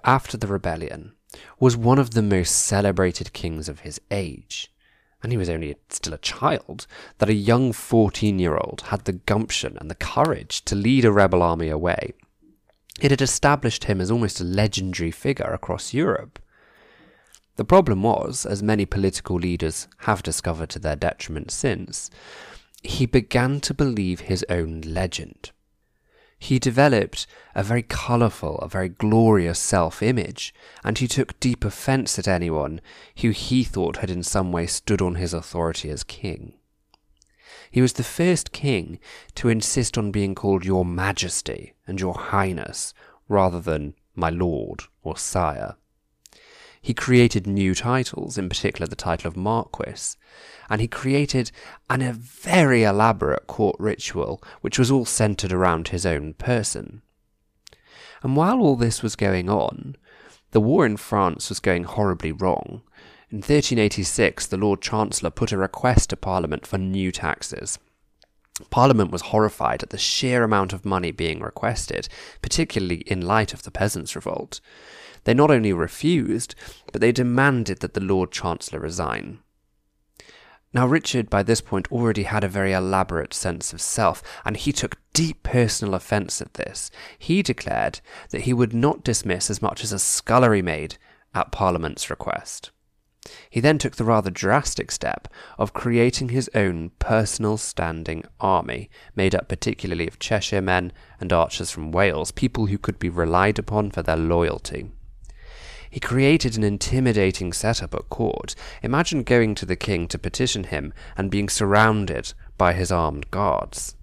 after 0.05 0.37
the 0.37 0.47
rebellion, 0.47 1.13
was 1.59 1.77
one 1.77 1.99
of 1.99 2.11
the 2.11 2.23
most 2.23 2.51
celebrated 2.51 3.33
kings 3.33 3.69
of 3.69 3.81
his 3.81 4.01
age, 4.11 4.73
and 5.23 5.33
he 5.33 5.39
was 5.39 5.49
only 5.49 5.77
still 5.89 6.15
a 6.15 6.19
child, 6.19 6.87
that 7.19 7.29
a 7.29 7.35
young 7.35 7.73
14 7.73 8.39
year 8.39 8.57
old 8.57 8.83
had 8.89 9.05
the 9.05 9.13
gumption 9.13 9.77
and 9.81 9.91
the 9.91 9.95
courage 9.95 10.65
to 10.65 10.75
lead 10.75 11.05
a 11.05 11.13
rebel 11.13 11.43
army 11.43 11.69
away. 11.69 12.13
It 13.01 13.11
had 13.11 13.23
established 13.23 13.85
him 13.85 14.01
as 14.01 14.11
almost 14.11 14.41
a 14.41 14.45
legendary 14.45 15.11
figure 15.11 15.53
across 15.53 15.95
Europe. 15.95 16.39
The 17.57 17.65
problem 17.65 18.03
was, 18.03 18.47
as 18.47 18.63
many 18.63 18.87
political 18.87 19.37
leaders 19.37 19.89
have 19.99 20.23
discovered 20.23 20.71
to 20.71 20.79
their 20.79 20.97
detriment 20.97 21.51
since, 21.51 22.11
he 22.83 23.07
began 23.07 23.61
to 23.61 23.75
believe 23.75 24.21
his 24.21 24.45
own 24.49 24.81
legend. 24.83 25.51
He 26.39 26.59
developed 26.59 27.27
a 27.55 27.63
very 27.63 27.83
colourful, 27.83 28.59
a 28.59 28.69
very 28.69 28.89
glorious 28.89 29.59
self 29.59 30.03
image, 30.03 30.55
and 30.85 30.97
he 30.99 31.09
took 31.09 31.39
deep 31.41 31.65
offence 31.65 32.19
at 32.19 32.29
anyone 32.29 32.81
who 33.21 33.31
he 33.31 33.65
thought 33.65 33.99
had 33.99 34.11
in 34.11 34.23
some 34.23 34.53
way 34.53 34.67
stood 34.67 35.03
on 35.03 35.17
his 35.17 35.35
authority 35.35 35.91
as 35.91 36.05
king. 36.05 36.55
He 37.71 37.83
was 37.83 37.95
the 37.95 38.05
first 38.05 38.53
king 38.53 38.99
to 39.35 39.49
insist 39.49 39.99
on 39.99 40.11
being 40.11 40.35
called 40.35 40.65
Your 40.65 40.85
Majesty 40.85 41.75
and 41.87 42.01
Your 42.01 42.15
Highness 42.15 42.95
rather 43.29 43.61
than 43.61 43.95
My 44.15 44.31
Lord 44.31 44.85
or 45.03 45.17
Sire. 45.17 45.77
He 46.81 46.95
created 46.95 47.47
new 47.47 47.75
titles, 47.75 48.39
in 48.39 48.49
particular 48.49 48.87
the 48.87 48.97
title 48.97 49.29
of 49.29 49.37
Marquis, 49.37 50.17
and 50.71 50.81
he 50.81 50.89
created 50.89 51.51
an, 51.91 52.03
a 52.03 52.13
very 52.13 52.85
elaborate 52.85 53.47
court 53.47 53.77
ritual 53.79 54.43
which 54.61 54.79
was 54.79 54.91
all 54.91 55.05
centred 55.05 55.53
around 55.53 55.89
his 55.89 56.07
own 56.07 56.35
person. 56.35 57.03
And 58.23 58.37
while 58.37 58.61
all 58.61 58.77
this 58.77 59.03
was 59.03 59.17
going 59.17 59.49
on, 59.49 59.97
the 60.51 60.61
war 60.61 60.87
in 60.87 60.97
France 60.97 61.49
was 61.49 61.61
going 61.61 61.85
horribly 61.85 62.33
wrong. 62.33 62.83
In 63.31 63.39
1386, 63.39 64.47
the 64.47 64.57
Lord 64.57 64.81
Chancellor 64.81 65.31
put 65.31 65.53
a 65.53 65.59
request 65.59 66.11
to 66.11 66.17
Parliament 66.17 66.67
for 66.67 66.79
new 66.79 67.13
taxes. 67.13 67.79
Parliament 68.71 69.11
was 69.11 69.23
horrified 69.23 69.83
at 69.83 69.91
the 69.91 69.99
sheer 69.99 70.43
amount 70.43 70.73
of 70.73 70.85
money 70.85 71.11
being 71.11 71.41
requested, 71.41 72.09
particularly 72.43 73.03
in 73.07 73.21
light 73.21 73.53
of 73.53 73.63
the 73.63 73.71
Peasants' 73.71 74.17
Revolt. 74.17 74.61
They 75.25 75.35
not 75.35 75.51
only 75.51 75.73
refused, 75.73 76.55
but 76.93 77.01
they 77.01 77.13
demanded 77.13 77.81
that 77.81 77.95
the 77.95 78.01
Lord 78.01 78.31
Chancellor 78.31 78.81
resign. 78.81 79.41
Now, 80.75 80.87
Richard 80.87 81.31
by 81.31 81.43
this 81.43 81.63
point 81.63 81.91
already 81.91 82.25
had 82.25 82.45
a 82.45 82.49
very 82.49 82.73
elaborate 82.73 83.33
sense 83.33 83.73
of 83.73 83.81
self, 83.81 84.23
and 84.45 84.57
he 84.57 84.71
took 84.71 84.99
deep 85.15 85.43
personal 85.43 85.95
offence 85.95 86.43
at 86.43 86.55
this. 86.55 86.91
He 87.19 87.43
declared 87.43 88.01
that 88.31 88.43
he 88.43 88.53
would 88.53 88.75
not 88.75 89.03
dismiss 89.03 89.49
as 89.49 89.63
much 89.63 89.83
as 89.83 89.93
a 89.93 89.99
scullery 89.99 90.61
maid 90.61 90.99
at 91.35 91.53
Parliament's 91.53 92.11
request. 92.11 92.71
He 93.51 93.61
then 93.61 93.79
took 93.79 93.97
the 93.97 94.05
rather 94.05 94.31
drastic 94.31 94.91
step 94.91 95.27
of 95.59 95.73
creating 95.73 96.29
his 96.29 96.51
own 96.55 96.91
personal 96.99 97.57
standing 97.57 98.25
army, 98.39 98.91
made 99.17 99.35
up 99.35 99.49
particularly 99.49 100.07
of 100.07 100.19
Cheshire 100.19 100.63
men 100.63 100.93
and 101.19 101.33
archers 101.33 101.71
from 101.71 101.93
Wales, 101.93 102.31
people 102.31 102.67
who 102.67 102.79
could 102.79 102.99
be 102.99 103.09
relied 103.09 103.59
upon 103.59 103.91
for 103.91 104.03
their 104.03 104.17
loyalty. 104.17 104.91
He 105.91 106.01
created 106.01 106.57
an 106.57 106.65
intimidating 106.65 107.53
setup 107.53 107.95
at 107.95 108.09
court. 108.09 108.55
Imagine 108.83 109.23
going 109.23 109.55
to 109.57 109.67
the 109.67 109.77
king 109.77 110.09
to 110.09 110.19
petition 110.19 110.65
him 110.65 110.93
and 111.17 111.31
being 111.31 111.49
surrounded 111.49 112.35
by 112.57 112.73
his 112.73 112.93
armed 112.93 113.31
guards. 113.31 113.97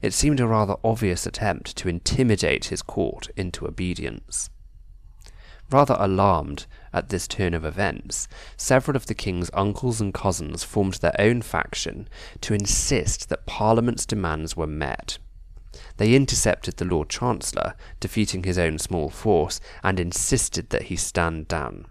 It 0.00 0.12
seemed 0.12 0.40
a 0.40 0.46
rather 0.46 0.76
obvious 0.82 1.26
attempt 1.26 1.76
to 1.76 1.88
intimidate 1.88 2.66
his 2.66 2.82
court 2.82 3.28
into 3.36 3.66
obedience. 3.66 4.50
Rather 5.70 5.96
alarmed 5.98 6.66
at 6.92 7.08
this 7.08 7.26
turn 7.26 7.54
of 7.54 7.64
events, 7.64 8.28
several 8.56 8.96
of 8.96 9.06
the 9.06 9.14
king's 9.14 9.50
uncles 9.54 10.00
and 10.00 10.12
cousins 10.12 10.64
formed 10.64 10.94
their 10.94 11.14
own 11.18 11.40
faction 11.40 12.08
to 12.42 12.52
insist 12.52 13.28
that 13.28 13.46
Parliament's 13.46 14.04
demands 14.04 14.56
were 14.56 14.66
met. 14.66 15.18
They 15.96 16.14
intercepted 16.14 16.76
the 16.76 16.84
Lord 16.84 17.08
Chancellor, 17.08 17.74
defeating 18.00 18.42
his 18.42 18.58
own 18.58 18.78
small 18.78 19.08
force, 19.08 19.60
and 19.82 19.98
insisted 19.98 20.70
that 20.70 20.84
he 20.84 20.96
stand 20.96 21.48
down. 21.48 21.86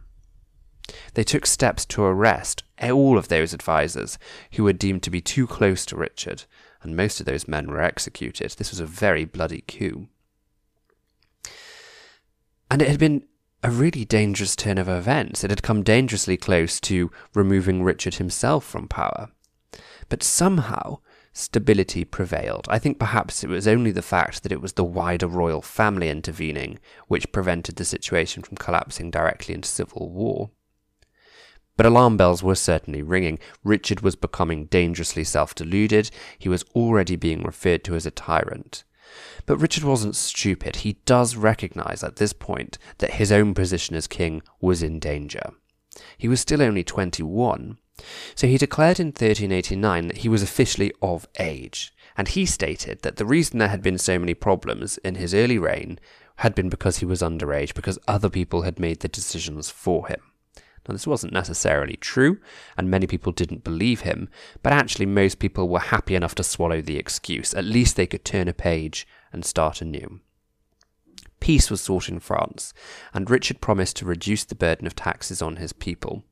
They 1.13 1.23
took 1.23 1.45
steps 1.45 1.85
to 1.85 2.03
arrest 2.03 2.63
all 2.81 3.17
of 3.17 3.27
those 3.27 3.53
advisers 3.53 4.17
who 4.53 4.63
were 4.63 4.73
deemed 4.73 5.03
to 5.03 5.09
be 5.09 5.21
too 5.21 5.47
close 5.47 5.85
to 5.87 5.95
Richard, 5.95 6.43
and 6.83 6.95
most 6.95 7.19
of 7.19 7.25
those 7.25 7.47
men 7.47 7.69
were 7.69 7.81
executed. 7.81 8.51
This 8.51 8.71
was 8.71 8.79
a 8.79 8.85
very 8.85 9.25
bloody 9.25 9.61
coup. 9.61 10.07
And 12.69 12.81
it 12.81 12.89
had 12.89 12.99
been 12.99 13.25
a 13.63 13.69
really 13.69 14.05
dangerous 14.05 14.55
turn 14.55 14.77
of 14.77 14.89
events. 14.89 15.43
It 15.43 15.51
had 15.51 15.61
come 15.61 15.83
dangerously 15.83 16.37
close 16.37 16.79
to 16.81 17.11
removing 17.35 17.83
Richard 17.83 18.15
himself 18.15 18.65
from 18.65 18.87
power. 18.87 19.29
But 20.09 20.23
somehow, 20.23 20.99
stability 21.33 22.03
prevailed. 22.03 22.67
I 22.69 22.79
think 22.79 22.99
perhaps 22.99 23.43
it 23.43 23.49
was 23.49 23.67
only 23.67 23.91
the 23.91 24.01
fact 24.01 24.43
that 24.43 24.51
it 24.51 24.61
was 24.61 24.73
the 24.73 24.83
wider 24.83 25.27
royal 25.27 25.61
family 25.61 26.09
intervening 26.09 26.79
which 27.07 27.31
prevented 27.31 27.75
the 27.75 27.85
situation 27.85 28.43
from 28.43 28.57
collapsing 28.57 29.11
directly 29.11 29.55
into 29.55 29.69
civil 29.69 30.09
war. 30.09 30.51
But 31.77 31.85
alarm 31.85 32.17
bells 32.17 32.43
were 32.43 32.55
certainly 32.55 33.01
ringing. 33.01 33.39
Richard 33.63 34.01
was 34.01 34.15
becoming 34.15 34.65
dangerously 34.65 35.23
self 35.23 35.55
deluded. 35.55 36.11
He 36.37 36.49
was 36.49 36.63
already 36.75 37.15
being 37.15 37.43
referred 37.43 37.83
to 37.85 37.95
as 37.95 38.05
a 38.05 38.11
tyrant. 38.11 38.83
But 39.45 39.57
Richard 39.57 39.83
wasn't 39.83 40.15
stupid. 40.15 40.77
He 40.77 40.99
does 41.05 41.35
recognize 41.35 42.03
at 42.03 42.17
this 42.17 42.33
point 42.33 42.77
that 42.99 43.15
his 43.15 43.31
own 43.31 43.53
position 43.53 43.95
as 43.95 44.07
king 44.07 44.41
was 44.59 44.83
in 44.83 44.99
danger. 44.99 45.51
He 46.17 46.27
was 46.27 46.39
still 46.39 46.61
only 46.61 46.83
21, 46.83 47.77
so 48.35 48.47
he 48.47 48.57
declared 48.57 48.99
in 48.99 49.07
1389 49.07 50.07
that 50.07 50.17
he 50.17 50.29
was 50.29 50.43
officially 50.43 50.91
of 51.01 51.27
age, 51.39 51.93
and 52.17 52.29
he 52.29 52.45
stated 52.45 53.01
that 53.01 53.17
the 53.17 53.25
reason 53.25 53.59
there 53.59 53.69
had 53.69 53.81
been 53.81 53.97
so 53.97 54.19
many 54.19 54.33
problems 54.33 54.97
in 54.99 55.15
his 55.15 55.33
early 55.33 55.57
reign 55.57 55.99
had 56.37 56.55
been 56.55 56.69
because 56.69 56.97
he 56.97 57.05
was 57.05 57.21
underage, 57.21 57.73
because 57.73 57.99
other 58.07 58.29
people 58.29 58.63
had 58.63 58.79
made 58.79 58.99
the 59.01 59.07
decisions 59.07 59.69
for 59.69 60.07
him. 60.07 60.21
Now, 60.87 60.93
this 60.93 61.05
wasn't 61.05 61.33
necessarily 61.33 61.95
true, 61.95 62.39
and 62.75 62.89
many 62.89 63.05
people 63.05 63.31
didn't 63.31 63.63
believe 63.63 64.01
him, 64.01 64.29
but 64.63 64.73
actually, 64.73 65.05
most 65.05 65.37
people 65.37 65.69
were 65.69 65.79
happy 65.79 66.15
enough 66.15 66.33
to 66.35 66.43
swallow 66.43 66.81
the 66.81 66.97
excuse. 66.97 67.53
At 67.53 67.65
least 67.65 67.95
they 67.95 68.07
could 68.07 68.25
turn 68.25 68.47
a 68.47 68.53
page 68.53 69.07
and 69.31 69.45
start 69.45 69.81
anew. 69.81 70.21
Peace 71.39 71.69
was 71.69 71.81
sought 71.81 72.09
in 72.09 72.19
France, 72.19 72.73
and 73.13 73.29
Richard 73.29 73.61
promised 73.61 73.95
to 73.97 74.05
reduce 74.05 74.43
the 74.43 74.55
burden 74.55 74.87
of 74.87 74.95
taxes 74.95 75.41
on 75.41 75.57
his 75.57 75.73
people. 75.73 76.23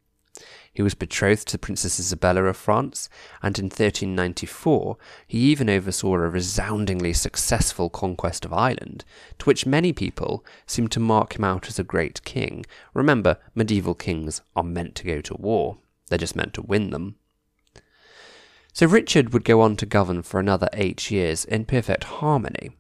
He 0.74 0.82
was 0.82 0.94
betrothed 0.96 1.48
to 1.50 1.58
Princess 1.58 2.00
Isabella 2.00 2.44
of 2.44 2.58
France, 2.58 3.10
and 3.42 3.58
in 3.58 3.66
1394 3.66 4.98
he 5.28 5.38
even 5.40 5.70
oversaw 5.70 6.14
a 6.14 6.30
resoundingly 6.30 7.14
successful 7.14 7.90
conquest 7.90 8.46
of 8.46 8.54
Ireland, 8.54 9.04
to 9.40 9.46
which 9.46 9.66
many 9.66 9.94
people 9.94 10.46
seem 10.66 10.88
to 10.90 11.00
mark 11.00 11.36
him 11.36 11.44
out 11.44 11.68
as 11.68 11.80
a 11.80 11.84
great 11.84 12.24
king. 12.24 12.66
Remember, 12.94 13.38
medieval 13.56 13.96
kings 13.96 14.42
are 14.56 14.64
meant 14.64 14.96
to 14.96 15.06
go 15.06 15.22
to 15.22 15.36
war, 15.36 15.78
they're 16.08 16.18
just 16.18 16.36
meant 16.36 16.54
to 16.56 16.62
win 16.62 16.92
them. 16.92 17.16
So 18.74 18.86
Richard 18.86 19.34
would 19.34 19.44
go 19.44 19.62
on 19.62 19.76
to 19.78 19.86
govern 19.86 20.22
for 20.22 20.40
another 20.40 20.70
eight 20.74 21.12
years 21.12 21.44
in 21.44 21.66
perfect 21.66 22.06
harmony. 22.06 22.72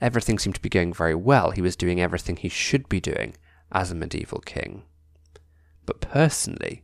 Everything 0.00 0.38
seemed 0.38 0.56
to 0.56 0.60
be 0.60 0.68
going 0.68 0.92
very 0.92 1.14
well. 1.14 1.52
He 1.52 1.62
was 1.62 1.76
doing 1.76 2.00
everything 2.00 2.36
he 2.36 2.48
should 2.48 2.88
be 2.88 3.00
doing 3.00 3.34
as 3.72 3.90
a 3.90 3.94
medieval 3.94 4.40
king. 4.40 4.82
But 5.86 6.00
personally, 6.00 6.82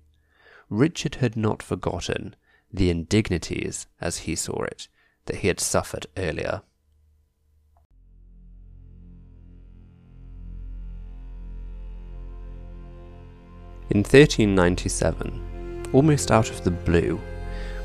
Richard 0.68 1.16
had 1.16 1.36
not 1.36 1.62
forgotten 1.62 2.36
the 2.72 2.90
indignities, 2.90 3.86
as 4.00 4.18
he 4.18 4.34
saw 4.36 4.62
it, 4.64 4.88
that 5.26 5.36
he 5.36 5.48
had 5.48 5.60
suffered 5.60 6.06
earlier. 6.16 6.62
In 13.90 14.04
1397, 14.04 15.90
almost 15.92 16.30
out 16.30 16.48
of 16.48 16.62
the 16.62 16.70
blue, 16.70 17.20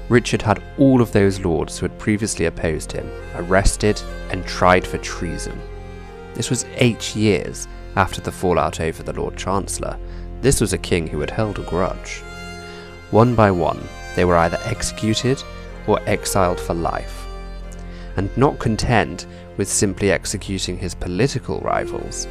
Richard 0.08 0.44
had 0.44 0.62
all 0.78 1.02
of 1.02 1.12
those 1.12 1.40
lords 1.40 1.80
who 1.80 1.88
had 1.88 1.98
previously 1.98 2.46
opposed 2.46 2.92
him 2.92 3.10
arrested 3.34 4.00
and 4.30 4.46
tried 4.46 4.86
for 4.86 5.00
treason. 5.00 5.60
This 6.36 6.52
was 6.52 6.66
eight 6.76 7.16
years 7.16 7.68
after 7.96 8.22
the 8.22 8.32
fallout 8.32 8.80
over 8.80 9.02
the 9.02 9.14
Lord 9.14 9.36
Chancellor. 9.36 9.98
This 10.46 10.62
was 10.62 10.74
a 10.74 10.78
king 10.78 11.08
who 11.08 11.22
had 11.22 11.32
held 11.32 11.58
a 11.58 11.64
grudge. 11.64 12.22
One 13.10 13.34
by 13.34 13.50
one, 13.50 13.82
they 14.16 14.26
were 14.26 14.36
either 14.36 14.60
executed 14.66 15.42
or 15.88 16.00
exiled 16.06 16.60
for 16.60 16.76
life. 16.76 17.26
And 18.16 18.30
not 18.38 18.60
content 18.60 19.26
with 19.58 19.68
simply 19.68 20.12
executing 20.12 20.78
his 20.78 20.94
political 20.94 21.62
rivals, 21.62 22.28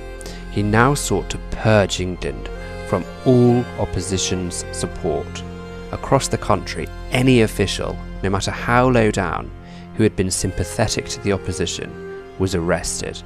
he 0.52 0.62
now 0.62 0.94
sought 0.94 1.28
to 1.30 1.40
purge 1.50 1.98
England 1.98 2.48
from 2.86 3.04
all 3.26 3.64
opposition's 3.80 4.64
support. 4.70 5.42
Across 5.90 6.28
the 6.28 6.38
country, 6.38 6.86
any 7.10 7.40
official, 7.40 7.98
no 8.22 8.30
matter 8.30 8.52
how 8.52 8.90
low 8.90 9.10
down, 9.10 9.50
who 9.96 10.04
had 10.04 10.14
been 10.14 10.30
sympathetic 10.30 11.06
to 11.06 11.20
the 11.24 11.32
opposition 11.32 11.90
was 12.38 12.54
arrested. 12.54 13.20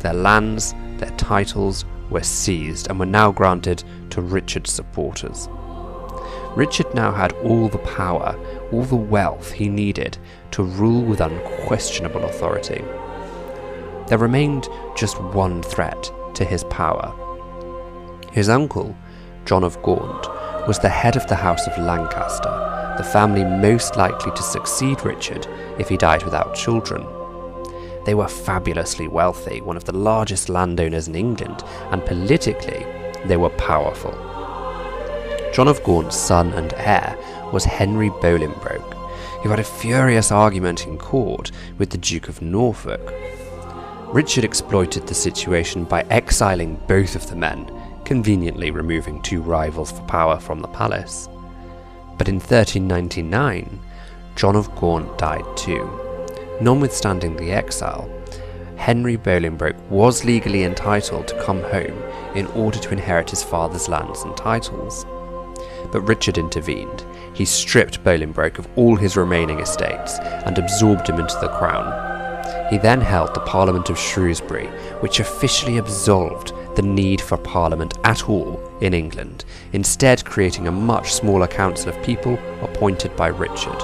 Their 0.00 0.12
lands, 0.12 0.74
their 0.98 1.16
titles 1.16 1.86
were 2.12 2.22
seized 2.22 2.88
and 2.88 2.98
were 2.98 3.06
now 3.06 3.32
granted 3.32 3.82
to 4.10 4.20
Richard's 4.20 4.70
supporters. 4.70 5.48
Richard 6.54 6.94
now 6.94 7.12
had 7.12 7.32
all 7.44 7.68
the 7.68 7.78
power, 7.78 8.38
all 8.70 8.84
the 8.84 8.94
wealth 8.94 9.52
he 9.52 9.68
needed 9.68 10.18
to 10.50 10.62
rule 10.62 11.02
with 11.02 11.20
unquestionable 11.20 12.24
authority. 12.24 12.84
There 14.08 14.18
remained 14.18 14.68
just 14.94 15.20
one 15.20 15.62
threat 15.62 16.10
to 16.34 16.44
his 16.44 16.64
power. 16.64 17.14
His 18.32 18.48
uncle, 18.48 18.94
John 19.46 19.64
of 19.64 19.80
Gaunt, 19.82 20.28
was 20.68 20.78
the 20.78 20.88
head 20.88 21.16
of 21.16 21.26
the 21.26 21.36
House 21.36 21.66
of 21.66 21.78
Lancaster, 21.78 22.94
the 22.98 23.04
family 23.04 23.44
most 23.44 23.96
likely 23.96 24.32
to 24.32 24.42
succeed 24.42 25.04
Richard 25.04 25.46
if 25.78 25.88
he 25.88 25.96
died 25.96 26.22
without 26.22 26.54
children. 26.54 27.06
They 28.04 28.14
were 28.14 28.28
fabulously 28.28 29.06
wealthy, 29.06 29.60
one 29.60 29.76
of 29.76 29.84
the 29.84 29.96
largest 29.96 30.48
landowners 30.48 31.08
in 31.08 31.14
England, 31.14 31.62
and 31.90 32.04
politically, 32.04 32.84
they 33.24 33.36
were 33.36 33.50
powerful. 33.50 34.12
John 35.52 35.68
of 35.68 35.82
Gaunt's 35.84 36.16
son 36.16 36.52
and 36.54 36.72
heir 36.74 37.16
was 37.52 37.64
Henry 37.64 38.10
Bolingbroke, 38.10 38.94
who 39.42 39.50
had 39.50 39.60
a 39.60 39.64
furious 39.64 40.32
argument 40.32 40.86
in 40.86 40.98
court 40.98 41.52
with 41.78 41.90
the 41.90 41.98
Duke 41.98 42.28
of 42.28 42.42
Norfolk. 42.42 43.12
Richard 44.12 44.44
exploited 44.44 45.06
the 45.06 45.14
situation 45.14 45.84
by 45.84 46.02
exiling 46.10 46.76
both 46.88 47.14
of 47.14 47.28
the 47.28 47.36
men, 47.36 47.70
conveniently 48.04 48.70
removing 48.70 49.22
two 49.22 49.40
rivals 49.40 49.92
for 49.92 50.02
power 50.02 50.40
from 50.40 50.60
the 50.60 50.68
palace. 50.68 51.28
But 52.18 52.28
in 52.28 52.36
1399, 52.36 53.80
John 54.34 54.56
of 54.56 54.74
Gaunt 54.76 55.18
died 55.18 55.44
too. 55.56 56.01
Notwithstanding 56.62 57.34
the 57.34 57.50
exile, 57.50 58.08
Henry 58.76 59.16
Bolingbroke 59.16 59.90
was 59.90 60.24
legally 60.24 60.62
entitled 60.62 61.26
to 61.26 61.42
come 61.42 61.60
home 61.60 62.00
in 62.36 62.46
order 62.54 62.78
to 62.78 62.92
inherit 62.92 63.30
his 63.30 63.42
father's 63.42 63.88
lands 63.88 64.22
and 64.22 64.36
titles. 64.36 65.04
But 65.90 66.02
Richard 66.02 66.38
intervened. 66.38 67.04
He 67.34 67.44
stripped 67.44 68.04
Bolingbroke 68.04 68.60
of 68.60 68.68
all 68.76 68.94
his 68.94 69.16
remaining 69.16 69.58
estates 69.58 70.20
and 70.20 70.56
absorbed 70.56 71.08
him 71.08 71.18
into 71.18 71.36
the 71.40 71.48
crown. 71.48 72.70
He 72.70 72.78
then 72.78 73.00
held 73.00 73.34
the 73.34 73.40
Parliament 73.40 73.90
of 73.90 73.98
Shrewsbury, 73.98 74.68
which 75.00 75.18
officially 75.18 75.78
absolved 75.78 76.52
the 76.76 76.82
need 76.82 77.20
for 77.20 77.38
Parliament 77.38 77.98
at 78.04 78.28
all 78.28 78.62
in 78.80 78.94
England, 78.94 79.44
instead 79.72 80.24
creating 80.24 80.68
a 80.68 80.72
much 80.72 81.12
smaller 81.12 81.48
council 81.48 81.88
of 81.88 82.04
people 82.04 82.38
appointed 82.62 83.16
by 83.16 83.26
Richard. 83.26 83.82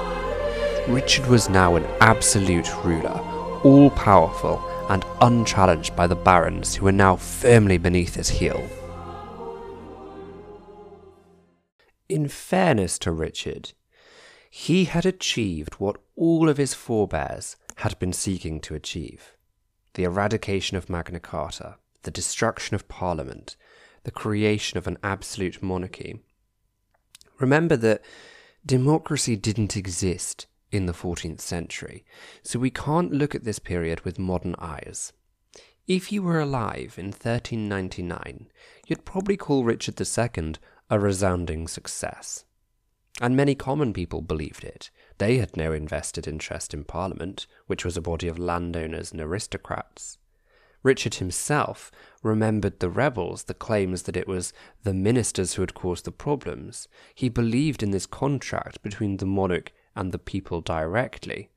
Richard 0.89 1.27
was 1.27 1.49
now 1.49 1.75
an 1.75 1.85
absolute 2.01 2.67
ruler, 2.83 3.21
all 3.63 3.91
powerful 3.91 4.59
and 4.89 5.05
unchallenged 5.21 5.95
by 5.95 6.07
the 6.07 6.15
barons 6.15 6.73
who 6.73 6.85
were 6.85 6.91
now 6.91 7.15
firmly 7.15 7.77
beneath 7.77 8.15
his 8.15 8.27
heel. 8.27 8.67
In 12.09 12.27
fairness 12.27 12.97
to 12.99 13.11
Richard, 13.11 13.73
he 14.49 14.85
had 14.85 15.05
achieved 15.05 15.75
what 15.75 15.97
all 16.15 16.49
of 16.49 16.57
his 16.57 16.73
forebears 16.73 17.55
had 17.75 17.99
been 17.99 18.11
seeking 18.11 18.59
to 18.61 18.73
achieve 18.73 19.35
the 19.93 20.05
eradication 20.05 20.75
of 20.75 20.89
Magna 20.89 21.19
Carta, 21.19 21.75
the 22.01 22.09
destruction 22.09 22.73
of 22.73 22.87
Parliament, 22.87 23.55
the 24.05 24.11
creation 24.11 24.79
of 24.79 24.87
an 24.87 24.97
absolute 25.03 25.61
monarchy. 25.61 26.23
Remember 27.37 27.75
that 27.77 28.01
democracy 28.65 29.35
didn't 29.35 29.77
exist 29.77 30.47
in 30.71 30.85
the 30.85 30.93
14th 30.93 31.41
century, 31.41 32.05
so 32.43 32.59
we 32.59 32.69
can't 32.69 33.11
look 33.11 33.33
at 33.35 33.43
this 33.43 33.59
period 33.59 34.01
with 34.01 34.19
modern 34.19 34.55
eyes. 34.59 35.13
If 35.87 36.11
you 36.11 36.21
were 36.21 36.39
alive 36.39 36.95
in 36.97 37.07
1399, 37.07 38.51
you'd 38.85 39.05
probably 39.05 39.37
call 39.37 39.63
Richard 39.63 39.99
II 39.99 40.53
a 40.89 40.99
resounding 40.99 41.67
success. 41.67 42.45
And 43.21 43.35
many 43.35 43.55
common 43.55 43.91
people 43.91 44.21
believed 44.21 44.63
it. 44.63 44.91
They 45.17 45.37
had 45.37 45.57
no 45.57 45.73
invested 45.73 46.27
interest 46.27 46.73
in 46.73 46.83
Parliament, 46.83 47.47
which 47.67 47.83
was 47.83 47.97
a 47.97 48.01
body 48.01 48.27
of 48.27 48.39
landowners 48.39 49.11
and 49.11 49.19
aristocrats. 49.19 50.17
Richard 50.81 51.15
himself 51.15 51.91
remembered 52.23 52.79
the 52.79 52.89
rebels, 52.89 53.43
the 53.43 53.53
claims 53.53 54.03
that 54.03 54.15
it 54.15 54.27
was 54.27 54.53
the 54.83 54.93
ministers 54.93 55.53
who 55.53 55.61
had 55.61 55.73
caused 55.73 56.05
the 56.05 56.11
problems. 56.11 56.87
He 57.13 57.27
believed 57.27 57.83
in 57.83 57.91
this 57.91 58.05
contract 58.05 58.81
between 58.81 59.17
the 59.17 59.25
monarch 59.25 59.73
and 59.99 60.13
the 60.13 60.17
people 60.17 60.61
directly, 60.61 61.49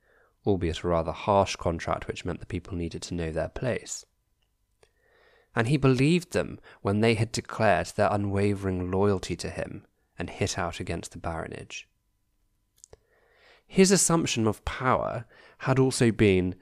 albeit 0.45 0.83
a 0.83 0.87
rather 0.89 1.13
harsh 1.13 1.55
contract 1.55 2.07
which 2.09 2.25
meant 2.25 2.41
the 2.41 2.45
people 2.45 2.75
needed 2.75 3.01
to 3.01 3.13
know 3.13 3.31
their 3.31 3.47
place. 3.47 4.05
And 5.55 5.69
he 5.69 5.77
believed 5.77 6.33
them 6.33 6.59
when 6.81 6.99
they 6.99 7.13
had 7.13 7.31
declared 7.31 7.87
their 7.95 8.09
unwavering 8.11 8.91
loyalty 8.91 9.37
to 9.37 9.49
him 9.49 9.85
and 10.19 10.29
hit 10.29 10.59
out 10.59 10.81
against 10.81 11.13
the 11.13 11.19
baronage. 11.19 11.87
His 13.65 13.91
assumption 13.91 14.45
of 14.45 14.65
power 14.65 15.23
had 15.59 15.79
also 15.79 16.11
been 16.11 16.55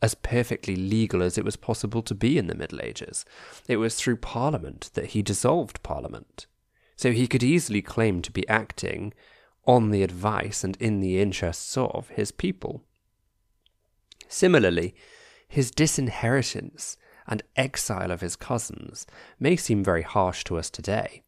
as 0.00 0.14
perfectly 0.14 0.76
legal 0.76 1.24
as 1.24 1.36
it 1.36 1.44
was 1.44 1.56
possible 1.56 2.02
to 2.02 2.14
be 2.14 2.38
in 2.38 2.46
the 2.46 2.54
Middle 2.54 2.80
Ages. 2.80 3.24
It 3.66 3.78
was 3.78 3.96
through 3.96 4.18
Parliament 4.18 4.90
that 4.94 5.06
he 5.06 5.22
dissolved 5.22 5.82
Parliament. 5.82 6.46
So 6.94 7.10
he 7.10 7.26
could 7.26 7.42
easily 7.42 7.82
claim 7.82 8.22
to 8.22 8.30
be 8.30 8.46
acting 8.48 9.12
on 9.66 9.90
the 9.90 10.02
advice 10.02 10.64
and 10.64 10.76
in 10.76 11.00
the 11.00 11.20
interests 11.20 11.76
of 11.76 12.08
his 12.10 12.30
people. 12.30 12.82
Similarly, 14.28 14.94
his 15.48 15.70
disinheritance 15.70 16.96
and 17.26 17.42
exile 17.56 18.10
of 18.10 18.20
his 18.20 18.36
cousins 18.36 19.06
may 19.38 19.56
seem 19.56 19.82
very 19.82 20.02
harsh 20.02 20.44
to 20.44 20.56
us 20.56 20.70
today. 20.70 21.22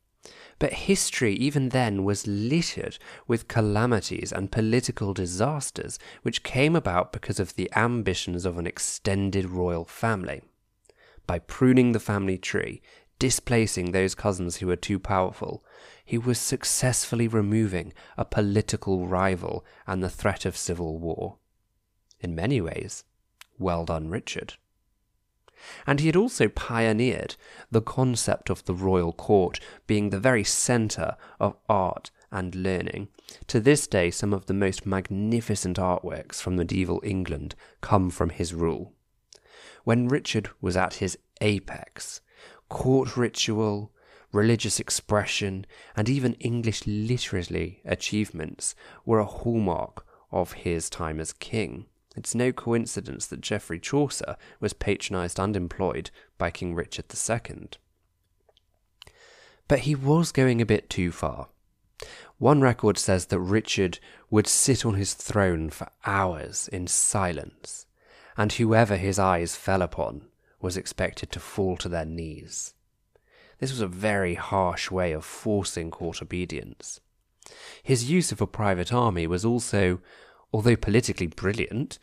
But 0.58 0.72
history, 0.72 1.34
even 1.34 1.68
then, 1.68 2.04
was 2.04 2.26
littered 2.26 2.98
with 3.28 3.48
calamities 3.48 4.32
and 4.32 4.50
political 4.50 5.14
disasters 5.14 5.98
which 6.22 6.42
came 6.42 6.74
about 6.74 7.12
because 7.12 7.38
of 7.38 7.54
the 7.54 7.70
ambitions 7.76 8.44
of 8.44 8.58
an 8.58 8.66
extended 8.66 9.46
royal 9.46 9.84
family. 9.84 10.42
By 11.26 11.38
pruning 11.38 11.92
the 11.92 12.00
family 12.00 12.38
tree, 12.38 12.82
displacing 13.18 13.92
those 13.92 14.14
cousins 14.14 14.56
who 14.56 14.66
were 14.66 14.76
too 14.76 14.98
powerful, 14.98 15.64
he 16.08 16.16
was 16.16 16.38
successfully 16.38 17.28
removing 17.28 17.92
a 18.16 18.24
political 18.24 19.06
rival 19.06 19.62
and 19.86 20.02
the 20.02 20.08
threat 20.08 20.46
of 20.46 20.56
civil 20.56 20.96
war. 20.98 21.36
In 22.18 22.34
many 22.34 22.62
ways, 22.62 23.04
well 23.58 23.84
done, 23.84 24.08
Richard. 24.08 24.54
And 25.86 26.00
he 26.00 26.06
had 26.06 26.16
also 26.16 26.48
pioneered 26.48 27.36
the 27.70 27.82
concept 27.82 28.48
of 28.48 28.64
the 28.64 28.72
royal 28.72 29.12
court 29.12 29.60
being 29.86 30.08
the 30.08 30.18
very 30.18 30.44
centre 30.44 31.18
of 31.38 31.58
art 31.68 32.10
and 32.32 32.54
learning. 32.54 33.08
To 33.48 33.60
this 33.60 33.86
day, 33.86 34.10
some 34.10 34.32
of 34.32 34.46
the 34.46 34.54
most 34.54 34.86
magnificent 34.86 35.76
artworks 35.76 36.40
from 36.40 36.56
medieval 36.56 37.02
England 37.04 37.54
come 37.82 38.08
from 38.08 38.30
his 38.30 38.54
rule. 38.54 38.94
When 39.84 40.08
Richard 40.08 40.48
was 40.62 40.74
at 40.74 40.94
his 40.94 41.18
apex, 41.42 42.22
court 42.70 43.14
ritual, 43.18 43.92
religious 44.32 44.78
expression, 44.78 45.66
and 45.96 46.08
even 46.08 46.34
English 46.34 46.86
literary 46.86 47.80
achievements 47.84 48.74
were 49.04 49.18
a 49.18 49.24
hallmark 49.24 50.04
of 50.30 50.52
his 50.52 50.90
time 50.90 51.20
as 51.20 51.32
king. 51.32 51.86
It's 52.16 52.34
no 52.34 52.52
coincidence 52.52 53.26
that 53.26 53.40
Geoffrey 53.40 53.78
Chaucer 53.78 54.36
was 54.60 54.72
patronised 54.72 55.38
and 55.38 55.56
employed 55.56 56.10
by 56.36 56.50
King 56.50 56.74
Richard 56.74 57.04
II. 57.12 57.68
But 59.68 59.80
he 59.80 59.94
was 59.94 60.32
going 60.32 60.60
a 60.60 60.66
bit 60.66 60.90
too 60.90 61.12
far. 61.12 61.48
One 62.38 62.60
record 62.60 62.98
says 62.98 63.26
that 63.26 63.40
Richard 63.40 63.98
would 64.30 64.46
sit 64.46 64.84
on 64.84 64.94
his 64.94 65.14
throne 65.14 65.70
for 65.70 65.88
hours 66.06 66.68
in 66.68 66.86
silence, 66.86 67.86
and 68.36 68.52
whoever 68.52 68.96
his 68.96 69.18
eyes 69.18 69.56
fell 69.56 69.82
upon 69.82 70.28
was 70.60 70.76
expected 70.76 71.30
to 71.32 71.40
fall 71.40 71.76
to 71.78 71.88
their 71.88 72.04
knees. 72.04 72.74
This 73.58 73.70
was 73.70 73.80
a 73.80 73.88
very 73.88 74.34
harsh 74.34 74.90
way 74.90 75.12
of 75.12 75.24
forcing 75.24 75.90
court 75.90 76.22
obedience. 76.22 77.00
His 77.82 78.10
use 78.10 78.30
of 78.30 78.40
a 78.40 78.46
private 78.46 78.92
army 78.92 79.26
was 79.26 79.44
also, 79.44 80.00
although 80.52 80.76
politically 80.76 81.26
brilliant, 81.26 81.98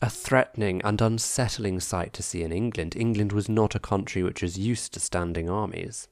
a 0.00 0.08
threatening 0.08 0.80
and 0.84 1.00
unsettling 1.00 1.80
sight 1.80 2.12
to 2.14 2.22
see 2.22 2.42
in 2.42 2.52
England. 2.52 2.96
England 2.96 3.32
was 3.32 3.48
not 3.48 3.74
a 3.74 3.80
country 3.80 4.22
which 4.22 4.42
was 4.42 4.58
used 4.58 4.94
to 4.94 5.00
standing 5.00 5.50
armies. 5.50 6.08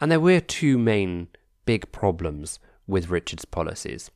And 0.00 0.10
there 0.10 0.20
were 0.20 0.40
two 0.40 0.78
main 0.78 1.28
big 1.64 1.92
problems 1.92 2.58
with 2.86 3.10
Richard's 3.10 3.44
policies. 3.44 4.10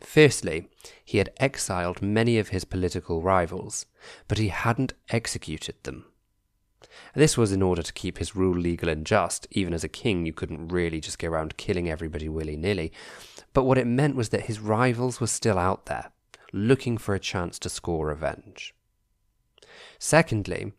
Firstly, 0.00 0.68
he 1.04 1.18
had 1.18 1.32
exiled 1.38 2.02
many 2.02 2.38
of 2.38 2.48
his 2.48 2.64
political 2.64 3.22
rivals, 3.22 3.86
but 4.28 4.38
he 4.38 4.48
hadn't 4.48 4.94
executed 5.10 5.76
them. 5.82 6.06
This 7.14 7.36
was 7.36 7.52
in 7.52 7.62
order 7.62 7.82
to 7.82 7.92
keep 7.92 8.18
his 8.18 8.36
rule 8.36 8.56
legal 8.56 8.88
and 8.88 9.06
just. 9.06 9.46
Even 9.50 9.74
as 9.74 9.84
a 9.84 9.88
king, 9.88 10.26
you 10.26 10.32
couldn't 10.32 10.68
really 10.68 11.00
just 11.00 11.18
go 11.18 11.28
around 11.28 11.56
killing 11.56 11.88
everybody 11.88 12.28
willy 12.28 12.56
nilly. 12.56 12.92
But 13.52 13.64
what 13.64 13.78
it 13.78 13.86
meant 13.86 14.16
was 14.16 14.30
that 14.30 14.46
his 14.46 14.60
rivals 14.60 15.20
were 15.20 15.26
still 15.26 15.58
out 15.58 15.86
there, 15.86 16.10
looking 16.52 16.98
for 16.98 17.14
a 17.14 17.20
chance 17.20 17.58
to 17.60 17.68
score 17.68 18.08
revenge. 18.08 18.74
Secondly, 19.98 20.72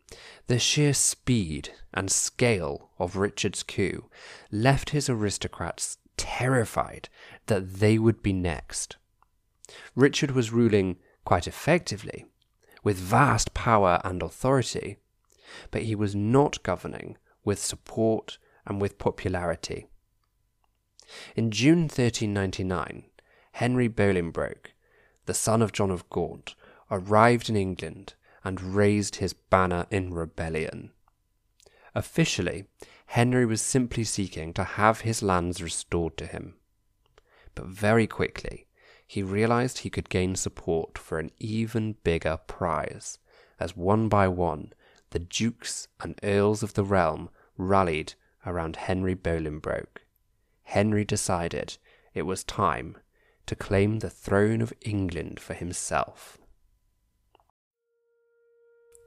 the 0.46 0.58
sheer 0.58 0.94
speed 0.94 1.70
and 1.92 2.10
scale 2.10 2.90
of 2.98 3.16
Richard's 3.16 3.62
coup 3.62 4.08
left 4.50 4.90
his 4.90 5.08
aristocrats 5.08 5.98
terrified 6.16 7.08
that 7.46 7.74
they 7.74 7.98
would 7.98 8.22
be 8.22 8.32
next. 8.32 8.96
Richard 9.94 10.30
was 10.30 10.52
ruling 10.52 10.96
quite 11.24 11.46
effectively, 11.46 12.24
with 12.84 12.96
vast 12.96 13.52
power 13.52 14.00
and 14.04 14.22
authority, 14.22 14.98
but 15.70 15.82
he 15.82 15.94
was 15.94 16.14
not 16.14 16.62
governing 16.62 17.16
with 17.44 17.58
support 17.58 18.38
and 18.66 18.80
with 18.80 18.98
popularity. 18.98 19.86
In 21.34 21.50
June 21.50 21.82
1399, 21.82 23.04
Henry 23.52 23.88
Bolingbroke, 23.88 24.72
the 25.26 25.34
son 25.34 25.62
of 25.62 25.72
John 25.72 25.90
of 25.90 26.08
Gaunt, 26.10 26.54
arrived 26.90 27.48
in 27.48 27.56
England 27.56 28.14
and 28.44 28.74
raised 28.74 29.16
his 29.16 29.32
banner 29.32 29.86
in 29.90 30.12
rebellion. 30.12 30.90
Officially, 31.94 32.66
Henry 33.06 33.46
was 33.46 33.62
simply 33.62 34.04
seeking 34.04 34.52
to 34.52 34.64
have 34.64 35.00
his 35.00 35.22
lands 35.22 35.62
restored 35.62 36.16
to 36.18 36.26
him. 36.26 36.56
But 37.54 37.66
very 37.66 38.06
quickly, 38.06 38.66
he 39.06 39.22
realized 39.22 39.78
he 39.78 39.90
could 39.90 40.08
gain 40.08 40.34
support 40.34 40.98
for 40.98 41.18
an 41.18 41.30
even 41.38 41.94
bigger 42.04 42.38
prize, 42.46 43.18
as 43.58 43.76
one 43.76 44.08
by 44.08 44.28
one 44.28 44.72
the 45.10 45.18
dukes 45.18 45.88
and 46.00 46.18
earls 46.22 46.62
of 46.62 46.74
the 46.74 46.84
realm 46.84 47.28
rallied 47.56 48.14
around 48.44 48.76
Henry 48.76 49.14
Bolingbroke. 49.14 50.02
Henry 50.64 51.04
decided 51.04 51.78
it 52.14 52.22
was 52.22 52.44
time 52.44 52.96
to 53.46 53.54
claim 53.54 53.98
the 53.98 54.10
throne 54.10 54.60
of 54.60 54.72
England 54.82 55.38
for 55.38 55.54
himself. 55.54 56.38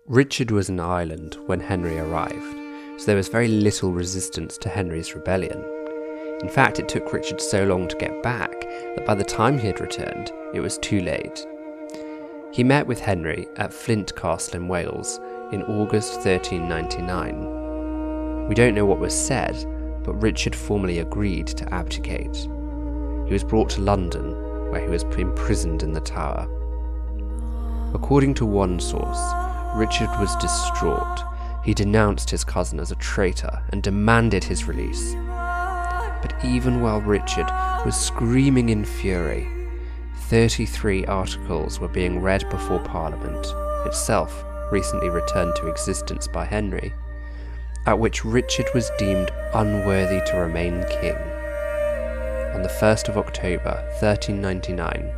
Richard 0.08 0.50
was 0.50 0.70
in 0.70 0.80
Ireland 0.80 1.38
when 1.46 1.60
Henry 1.60 2.00
arrived, 2.00 2.58
so 2.98 3.06
there 3.06 3.16
was 3.16 3.28
very 3.28 3.48
little 3.48 3.92
resistance 3.92 4.58
to 4.58 4.70
Henry's 4.70 5.14
rebellion. 5.14 5.64
In 6.42 6.50
fact, 6.50 6.80
it 6.80 6.88
took 6.88 7.12
Richard 7.14 7.42
so 7.42 7.66
long 7.66 7.88
to 7.90 7.98
get 7.98 8.24
back 8.24 8.52
that 8.62 9.06
by 9.06 9.14
the 9.14 9.24
time 9.24 9.60
he 9.60 9.68
had 9.68 9.82
returned, 9.82 10.32
it 10.54 10.62
was 10.62 10.78
too 10.80 11.02
late. 11.02 11.46
He 12.52 12.64
met 12.64 12.88
with 12.88 13.00
Henry 13.00 13.46
at 13.58 13.74
Flint 13.74 14.16
Castle 14.16 14.56
in 14.56 14.68
Wales 14.68 15.20
in 15.52 15.64
August 15.64 16.24
1399. 16.24 18.48
We 18.48 18.54
don't 18.54 18.76
know 18.76 18.86
what 18.86 19.00
was 19.00 19.16
said, 19.16 19.56
but 20.04 20.22
Richard 20.22 20.56
formally 20.56 21.00
agreed 21.00 21.48
to 21.48 21.74
abdicate. 21.74 22.36
He 22.36 23.34
was 23.34 23.44
brought 23.44 23.72
to 23.72 23.82
London, 23.82 24.36
where 24.72 24.82
he 24.82 24.88
was 24.88 25.02
imprisoned 25.04 25.82
in 25.82 25.94
the 25.94 26.02
Tower. 26.02 26.48
According 27.96 28.36
to 28.36 28.46
one 28.46 28.80
source, 28.80 29.20
Richard 29.76 30.10
was 30.20 30.36
distraught. 30.36 31.22
He 31.64 31.74
denounced 31.74 32.30
his 32.30 32.44
cousin 32.44 32.80
as 32.80 32.92
a 32.92 32.96
traitor 32.96 33.64
and 33.70 33.82
demanded 33.82 34.44
his 34.44 34.66
release. 34.66 35.16
But 35.16 36.36
even 36.46 36.82
while 36.82 37.02
Richard 37.02 37.50
was 37.86 37.96
screaming 37.96 38.70
in 38.70 38.86
fury, 38.86 39.48
33 40.28 41.08
articles 41.08 41.80
were 41.80 41.88
being 41.88 42.22
read 42.22 42.48
before 42.52 42.80
Parliament, 42.80 43.48
itself 43.88 44.46
recently 44.72 45.10
returned 45.10 45.56
to 45.56 45.68
existence 45.68 46.28
by 46.28 46.46
Henry, 46.46 46.94
at 47.86 47.98
which 47.98 48.26
Richard 48.26 48.68
was 48.74 48.92
deemed 48.98 49.32
unworthy 49.54 50.22
to 50.28 50.38
remain 50.38 50.86
king. 50.90 51.16
On 52.54 52.62
the 52.62 52.70
1st 52.70 53.10
of 53.10 53.18
October 53.18 53.84
1399, 54.02 55.14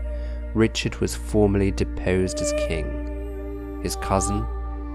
Richard 0.53 0.95
was 0.97 1.15
formally 1.15 1.71
deposed 1.71 2.41
as 2.41 2.53
king. 2.67 3.79
His 3.83 3.95
cousin, 3.95 4.45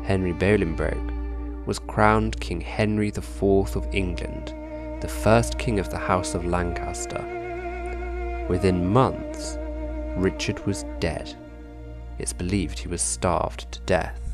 Henry 0.05 0.33
Bolingbroke, 0.33 1.67
was 1.67 1.79
crowned 1.79 2.41
King 2.41 2.61
Henry 2.61 3.09
IV 3.09 3.43
of 3.43 3.89
England, 3.93 4.55
the 5.03 5.09
first 5.09 5.59
king 5.59 5.79
of 5.81 5.91
the 5.91 5.99
House 5.99 6.35
of 6.35 6.45
Lancaster. 6.45 7.25
Within 8.49 8.87
months, 8.87 9.59
Richard 10.17 10.65
was 10.67 10.85
dead. 11.01 11.35
It's 12.19 12.33
believed 12.33 12.79
he 12.79 12.89
was 12.89 13.03
starved 13.03 13.71
to 13.73 13.81
death. 13.81 14.26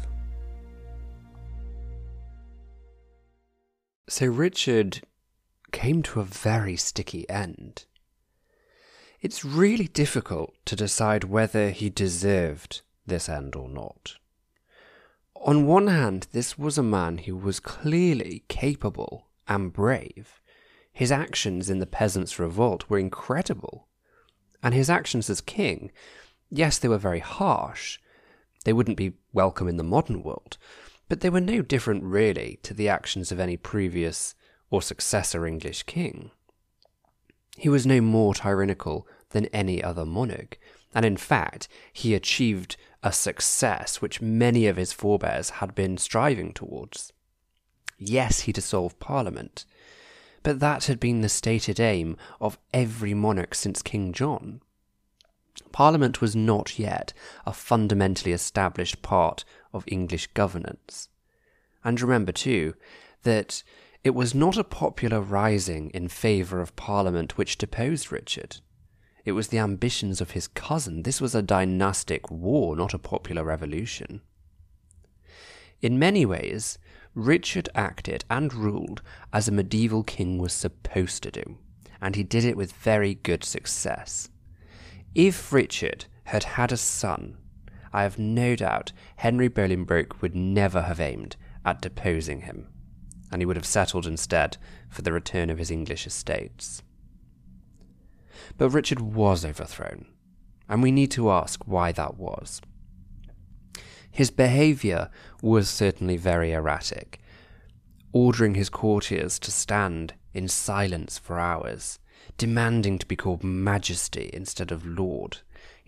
So 4.09 4.27
Richard 4.27 5.03
came 5.71 6.03
to 6.03 6.21
a 6.21 6.25
very 6.25 6.77
sticky 6.77 7.29
end. 7.31 7.85
It's 9.21 9.45
really 9.45 9.87
difficult 9.87 10.55
to 10.67 10.75
decide 10.75 11.25
whether 11.25 11.71
he 11.71 11.88
deserved 11.88 12.83
this 13.07 13.29
end 13.29 13.55
or 13.55 13.69
not. 13.69 14.17
On 15.37 15.67
one 15.67 15.87
hand, 15.87 16.27
this 16.33 16.59
was 16.59 16.77
a 16.77 16.83
man 16.83 17.19
who 17.19 17.37
was 17.37 17.61
clearly 17.61 18.45
capable 18.49 19.29
and 19.47 19.73
brave. 19.73 20.41
His 20.93 21.12
actions 21.12 21.71
in 21.71 21.79
the 21.79 21.87
peasants' 21.87 22.38
revolt 22.38 22.91
were 22.91 22.99
incredible. 22.99 23.87
And 24.62 24.75
his 24.75 24.91
actions 24.91 25.31
as 25.31 25.41
king, 25.41 25.93
yes, 26.51 26.79
they 26.79 26.88
were 26.88 26.99
very 26.99 27.21
harsh. 27.21 27.99
They 28.65 28.73
wouldn't 28.73 28.97
be 28.97 29.15
welcome 29.33 29.69
in 29.69 29.77
the 29.77 29.85
modern 29.85 30.23
world, 30.23 30.59
but 31.12 31.20
they 31.20 31.29
were 31.29 31.42
no 31.42 31.61
different 31.61 32.03
really 32.03 32.59
to 32.62 32.72
the 32.72 32.88
actions 32.88 33.31
of 33.31 33.38
any 33.38 33.55
previous 33.55 34.35
or 34.70 34.81
successor 34.81 35.46
English 35.46 35.83
king. 35.83 36.31
He 37.59 37.68
was 37.68 37.87
no 37.87 38.01
more 38.01 38.33
tyrannical 38.33 39.07
than 39.29 39.44
any 39.53 39.85
other 39.85 40.07
monarch, 40.07 40.59
and 40.94 41.05
in 41.05 41.18
fact, 41.18 41.68
he 41.92 42.14
achieved 42.14 42.79
a 43.03 43.12
success 43.12 44.01
which 44.01 44.22
many 44.22 44.66
of 44.66 44.79
his 44.79 44.94
forebears 44.94 45.51
had 45.51 45.75
been 45.75 45.98
striving 45.98 46.55
towards. 46.55 47.12
Yes, 47.98 48.40
he 48.40 48.51
dissolved 48.53 48.98
Parliament, 48.98 49.66
but 50.42 50.61
that 50.61 50.87
had 50.87 50.98
been 50.98 51.20
the 51.20 51.29
stated 51.29 51.79
aim 51.79 52.16
of 52.40 52.59
every 52.72 53.12
monarch 53.12 53.55
since 53.55 53.83
King 53.83 54.14
John. 54.14 54.62
Parliament 55.72 56.22
was 56.22 56.35
not 56.35 56.79
yet 56.79 57.12
a 57.44 57.53
fundamentally 57.53 58.33
established 58.33 59.03
part 59.03 59.44
of 59.72 59.85
English 59.87 60.28
governance. 60.28 61.08
And 61.85 62.00
remember, 62.00 62.32
too, 62.32 62.74
that 63.22 63.62
it 64.04 64.14
was 64.14 64.35
not 64.35 64.56
a 64.56 64.64
popular 64.64 65.20
rising 65.20 65.90
in 65.90 66.08
favour 66.08 66.61
of 66.61 66.76
Parliament 66.76 67.38
which 67.38 67.58
deposed 67.58 68.11
Richard. 68.11 68.58
It 69.24 69.32
was 69.32 69.48
the 69.48 69.58
ambitions 69.58 70.20
of 70.20 70.32
his 70.32 70.48
cousin. 70.48 71.02
This 71.02 71.20
was 71.20 71.35
a 71.35 71.42
dynastic 71.42 72.30
war, 72.30 72.74
not 72.74 72.94
a 72.94 72.98
popular 72.98 73.44
revolution. 73.44 74.20
In 75.80 75.98
many 75.98 76.26
ways, 76.26 76.78
Richard 77.14 77.68
acted 77.74 78.24
and 78.30 78.52
ruled 78.54 79.02
as 79.32 79.46
a 79.46 79.52
medieval 79.52 80.02
king 80.02 80.38
was 80.38 80.52
supposed 80.52 81.22
to 81.22 81.30
do, 81.30 81.58
and 82.00 82.16
he 82.16 82.22
did 82.22 82.44
it 82.44 82.56
with 82.56 82.72
very 82.72 83.14
good 83.14 83.44
success. 83.44 84.28
If 85.14 85.52
Richard 85.52 86.06
had 86.24 86.44
had 86.44 86.72
a 86.72 86.76
son, 86.76 87.37
I 87.92 88.02
have 88.02 88.18
no 88.18 88.57
doubt 88.57 88.92
Henry 89.16 89.48
Bolingbroke 89.48 90.22
would 90.22 90.35
never 90.35 90.83
have 90.83 91.00
aimed 91.00 91.37
at 91.64 91.83
deposing 91.83 92.42
him, 92.42 92.68
and 93.31 93.40
he 93.42 93.46
would 93.46 93.57
have 93.57 93.66
settled 93.66 94.07
instead 94.07 94.57
for 94.88 95.02
the 95.02 95.12
return 95.12 95.50
of 95.50 95.59
his 95.59 95.70
English 95.70 96.07
estates. 96.07 96.83
But 98.57 98.70
Richard 98.70 99.00
was 99.00 99.44
overthrown, 99.44 100.07
and 100.68 100.83
we 100.83 100.90
need 100.90 101.11
to 101.12 101.31
ask 101.31 101.66
why 101.66 101.92
that 101.92 102.16
was. 102.16 102.61
His 104.11 104.31
behaviour 104.31 105.11
was 105.40 105.70
certainly 105.70 106.16
very 106.16 106.52
erratic, 106.52 107.20
ordering 108.12 108.55
his 108.55 108.68
courtiers 108.68 109.38
to 109.38 109.50
stand 109.50 110.14
in 110.35 110.48
silence 110.48 111.18
for 111.18 111.38
hours, 111.38 111.98
demanding 112.37 112.98
to 112.98 113.07
be 113.07 113.16
called 113.16 113.42
Majesty 113.42 114.31
instead 114.33 114.70
of 114.70 114.87
Lord. 114.87 115.38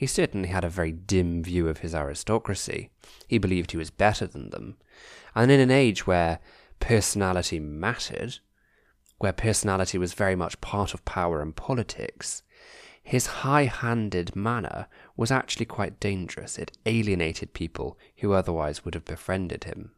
He 0.04 0.08
certainly 0.08 0.50
had 0.50 0.64
a 0.64 0.68
very 0.68 0.92
dim 0.92 1.42
view 1.42 1.66
of 1.66 1.78
his 1.78 1.94
aristocracy. 1.94 2.90
He 3.26 3.38
believed 3.38 3.70
he 3.70 3.78
was 3.78 3.88
better 3.88 4.26
than 4.26 4.50
them. 4.50 4.76
And 5.34 5.50
in 5.50 5.60
an 5.60 5.70
age 5.70 6.06
where 6.06 6.40
personality 6.78 7.58
mattered, 7.58 8.38
where 9.16 9.32
personality 9.32 9.96
was 9.96 10.12
very 10.12 10.36
much 10.36 10.60
part 10.60 10.92
of 10.92 11.06
power 11.06 11.40
and 11.40 11.56
politics, 11.56 12.42
his 13.02 13.28
high 13.46 13.64
handed 13.64 14.36
manner 14.36 14.88
was 15.16 15.30
actually 15.30 15.64
quite 15.64 16.00
dangerous. 16.00 16.58
It 16.58 16.76
alienated 16.84 17.54
people 17.54 17.98
who 18.18 18.34
otherwise 18.34 18.84
would 18.84 18.92
have 18.92 19.06
befriended 19.06 19.64
him. 19.64 19.92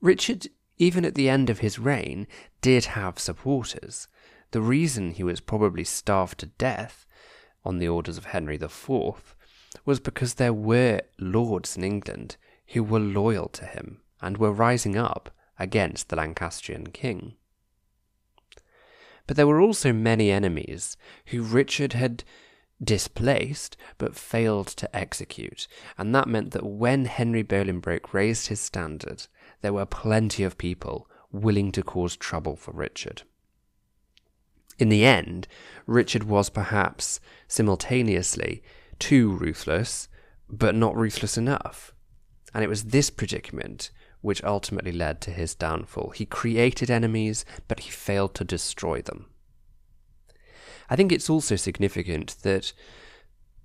Richard, 0.00 0.48
even 0.78 1.04
at 1.04 1.14
the 1.14 1.28
end 1.28 1.48
of 1.48 1.60
his 1.60 1.78
reign, 1.78 2.26
did 2.60 2.86
have 2.86 3.20
supporters. 3.20 4.08
The 4.50 4.60
reason 4.60 5.12
he 5.12 5.22
was 5.22 5.38
probably 5.38 5.84
starved 5.84 6.40
to 6.40 6.46
death, 6.46 7.06
on 7.64 7.78
the 7.78 7.88
orders 7.88 8.18
of 8.18 8.26
Henry 8.26 8.56
IV, 8.56 9.36
was 9.84 10.00
because 10.00 10.34
there 10.34 10.52
were 10.52 11.00
lords 11.18 11.76
in 11.76 11.84
England 11.84 12.36
who 12.68 12.82
were 12.82 13.00
loyal 13.00 13.48
to 13.48 13.64
him 13.64 14.00
and 14.20 14.36
were 14.36 14.52
rising 14.52 14.96
up 14.96 15.30
against 15.58 16.08
the 16.08 16.16
Lancastrian 16.16 16.86
king. 16.88 17.34
But 19.26 19.36
there 19.36 19.46
were 19.46 19.60
also 19.60 19.92
many 19.92 20.30
enemies 20.30 20.96
who 21.26 21.42
Richard 21.42 21.92
had 21.92 22.24
displaced 22.82 23.76
but 23.98 24.16
failed 24.16 24.66
to 24.68 24.96
execute, 24.96 25.68
and 25.98 26.14
that 26.14 26.28
meant 26.28 26.52
that 26.52 26.64
when 26.64 27.04
Henry 27.04 27.42
Bolingbroke 27.42 28.14
raised 28.14 28.48
his 28.48 28.60
standard, 28.60 29.26
there 29.60 29.72
were 29.72 29.86
plenty 29.86 30.42
of 30.42 30.58
people 30.58 31.08
willing 31.30 31.70
to 31.72 31.82
cause 31.82 32.16
trouble 32.16 32.56
for 32.56 32.72
Richard. 32.72 33.22
In 34.80 34.88
the 34.88 35.04
end, 35.04 35.46
Richard 35.86 36.24
was 36.24 36.48
perhaps 36.48 37.20
simultaneously 37.46 38.62
too 38.98 39.30
ruthless, 39.30 40.08
but 40.48 40.74
not 40.74 40.96
ruthless 40.96 41.36
enough. 41.36 41.92
And 42.54 42.64
it 42.64 42.68
was 42.68 42.84
this 42.84 43.10
predicament 43.10 43.90
which 44.22 44.42
ultimately 44.42 44.92
led 44.92 45.20
to 45.20 45.30
his 45.30 45.54
downfall. 45.54 46.10
He 46.10 46.24
created 46.24 46.90
enemies, 46.90 47.44
but 47.68 47.80
he 47.80 47.90
failed 47.90 48.34
to 48.36 48.44
destroy 48.44 49.02
them. 49.02 49.26
I 50.88 50.96
think 50.96 51.12
it's 51.12 51.30
also 51.30 51.56
significant 51.56 52.36
that 52.42 52.72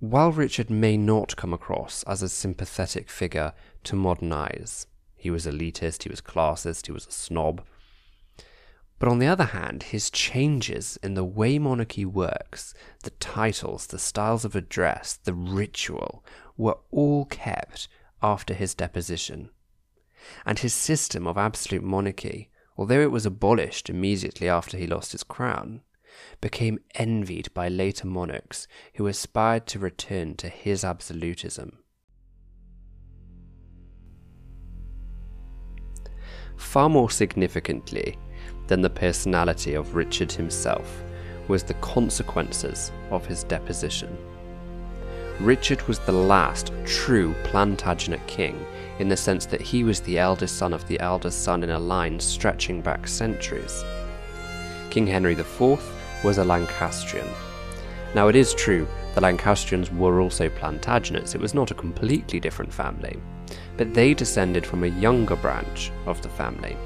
while 0.00 0.32
Richard 0.32 0.68
may 0.68 0.98
not 0.98 1.36
come 1.36 1.54
across 1.54 2.02
as 2.02 2.22
a 2.22 2.28
sympathetic 2.28 3.08
figure 3.08 3.54
to 3.84 3.96
modern 3.96 4.32
eyes, 4.32 4.86
he 5.14 5.30
was 5.30 5.46
elitist, 5.46 6.02
he 6.02 6.10
was 6.10 6.20
classist, 6.20 6.86
he 6.86 6.92
was 6.92 7.06
a 7.06 7.12
snob. 7.12 7.62
But 8.98 9.08
on 9.08 9.18
the 9.18 9.26
other 9.26 9.44
hand, 9.44 9.84
his 9.84 10.10
changes 10.10 10.98
in 11.02 11.14
the 11.14 11.24
way 11.24 11.58
monarchy 11.58 12.06
works, 12.06 12.72
the 13.02 13.10
titles, 13.10 13.86
the 13.86 13.98
styles 13.98 14.44
of 14.44 14.56
address, 14.56 15.18
the 15.22 15.34
ritual, 15.34 16.24
were 16.56 16.78
all 16.90 17.26
kept 17.26 17.88
after 18.22 18.54
his 18.54 18.74
deposition. 18.74 19.50
And 20.46 20.58
his 20.58 20.72
system 20.72 21.26
of 21.26 21.36
absolute 21.36 21.84
monarchy, 21.84 22.50
although 22.78 23.00
it 23.00 23.10
was 23.10 23.26
abolished 23.26 23.90
immediately 23.90 24.48
after 24.48 24.78
he 24.78 24.86
lost 24.86 25.12
his 25.12 25.22
crown, 25.22 25.82
became 26.40 26.78
envied 26.94 27.52
by 27.52 27.68
later 27.68 28.06
monarchs 28.06 28.66
who 28.94 29.06
aspired 29.06 29.66
to 29.66 29.78
return 29.78 30.34
to 30.36 30.48
his 30.48 30.84
absolutism. 30.84 31.78
Far 36.56 36.88
more 36.88 37.10
significantly 37.10 38.16
than 38.66 38.82
the 38.82 38.90
personality 38.90 39.74
of 39.74 39.94
Richard 39.94 40.32
himself 40.32 41.02
was 41.48 41.62
the 41.62 41.74
consequences 41.74 42.90
of 43.10 43.26
his 43.26 43.44
deposition. 43.44 44.16
Richard 45.40 45.86
was 45.86 45.98
the 46.00 46.12
last 46.12 46.72
true 46.86 47.34
Plantagenet 47.44 48.26
king 48.26 48.64
in 48.98 49.08
the 49.08 49.16
sense 49.16 49.44
that 49.46 49.60
he 49.60 49.84
was 49.84 50.00
the 50.00 50.18
eldest 50.18 50.56
son 50.56 50.72
of 50.72 50.86
the 50.88 50.98
eldest 51.00 51.44
son 51.44 51.62
in 51.62 51.70
a 51.70 51.78
line 51.78 52.18
stretching 52.18 52.80
back 52.80 53.06
centuries. 53.06 53.84
King 54.90 55.06
Henry 55.06 55.32
IV 55.32 55.82
was 56.24 56.38
a 56.38 56.44
Lancastrian. 56.44 57.28
Now, 58.14 58.28
it 58.28 58.36
is 58.36 58.54
true 58.54 58.88
the 59.14 59.20
Lancastrians 59.20 59.90
were 59.92 60.20
also 60.20 60.48
Plantagenets, 60.48 61.34
it 61.34 61.40
was 61.40 61.54
not 61.54 61.70
a 61.70 61.74
completely 61.74 62.40
different 62.40 62.72
family, 62.72 63.18
but 63.76 63.92
they 63.94 64.14
descended 64.14 64.64
from 64.64 64.84
a 64.84 64.88
younger 64.88 65.36
branch 65.36 65.90
of 66.06 66.20
the 66.22 66.28
family, 66.28 66.76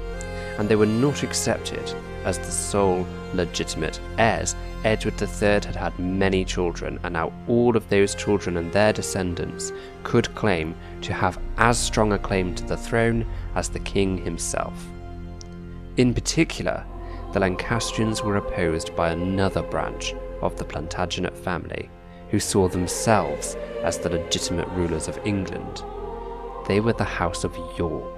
and 0.61 0.69
they 0.69 0.75
were 0.75 0.85
not 0.85 1.23
accepted 1.23 1.91
as 2.23 2.37
the 2.37 2.51
sole 2.51 3.03
legitimate 3.33 3.99
heirs. 4.19 4.55
Edward 4.83 5.19
III 5.19 5.53
had 5.65 5.75
had 5.75 5.97
many 5.97 6.45
children, 6.45 6.99
and 7.01 7.13
now 7.13 7.33
all 7.47 7.75
of 7.75 7.89
those 7.89 8.13
children 8.13 8.57
and 8.57 8.71
their 8.71 8.93
descendants 8.93 9.73
could 10.03 10.35
claim 10.35 10.75
to 11.01 11.13
have 11.13 11.39
as 11.57 11.79
strong 11.79 12.13
a 12.13 12.19
claim 12.19 12.53
to 12.53 12.63
the 12.65 12.77
throne 12.77 13.25
as 13.55 13.69
the 13.69 13.79
king 13.79 14.19
himself. 14.19 14.85
In 15.97 16.13
particular, 16.13 16.85
the 17.33 17.39
Lancastrians 17.39 18.21
were 18.21 18.37
opposed 18.37 18.95
by 18.95 19.09
another 19.09 19.63
branch 19.63 20.13
of 20.43 20.57
the 20.57 20.65
Plantagenet 20.65 21.35
family, 21.35 21.89
who 22.29 22.39
saw 22.39 22.67
themselves 22.67 23.55
as 23.81 23.97
the 23.97 24.11
legitimate 24.11 24.67
rulers 24.69 25.07
of 25.07 25.19
England. 25.25 25.83
They 26.67 26.79
were 26.79 26.93
the 26.93 27.03
House 27.03 27.43
of 27.43 27.57
York, 27.79 28.10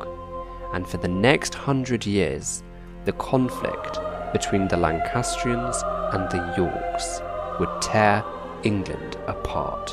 and 0.73 0.87
for 0.87 0.97
the 0.97 1.07
next 1.07 1.53
hundred 1.53 2.05
years, 2.05 2.63
the 3.05 3.13
conflict 3.13 3.99
between 4.33 4.67
the 4.67 4.77
Lancastrians 4.77 5.81
and 6.13 6.29
the 6.29 6.53
Yorks 6.57 7.21
would 7.59 7.81
tear 7.81 8.23
England 8.63 9.17
apart. 9.27 9.91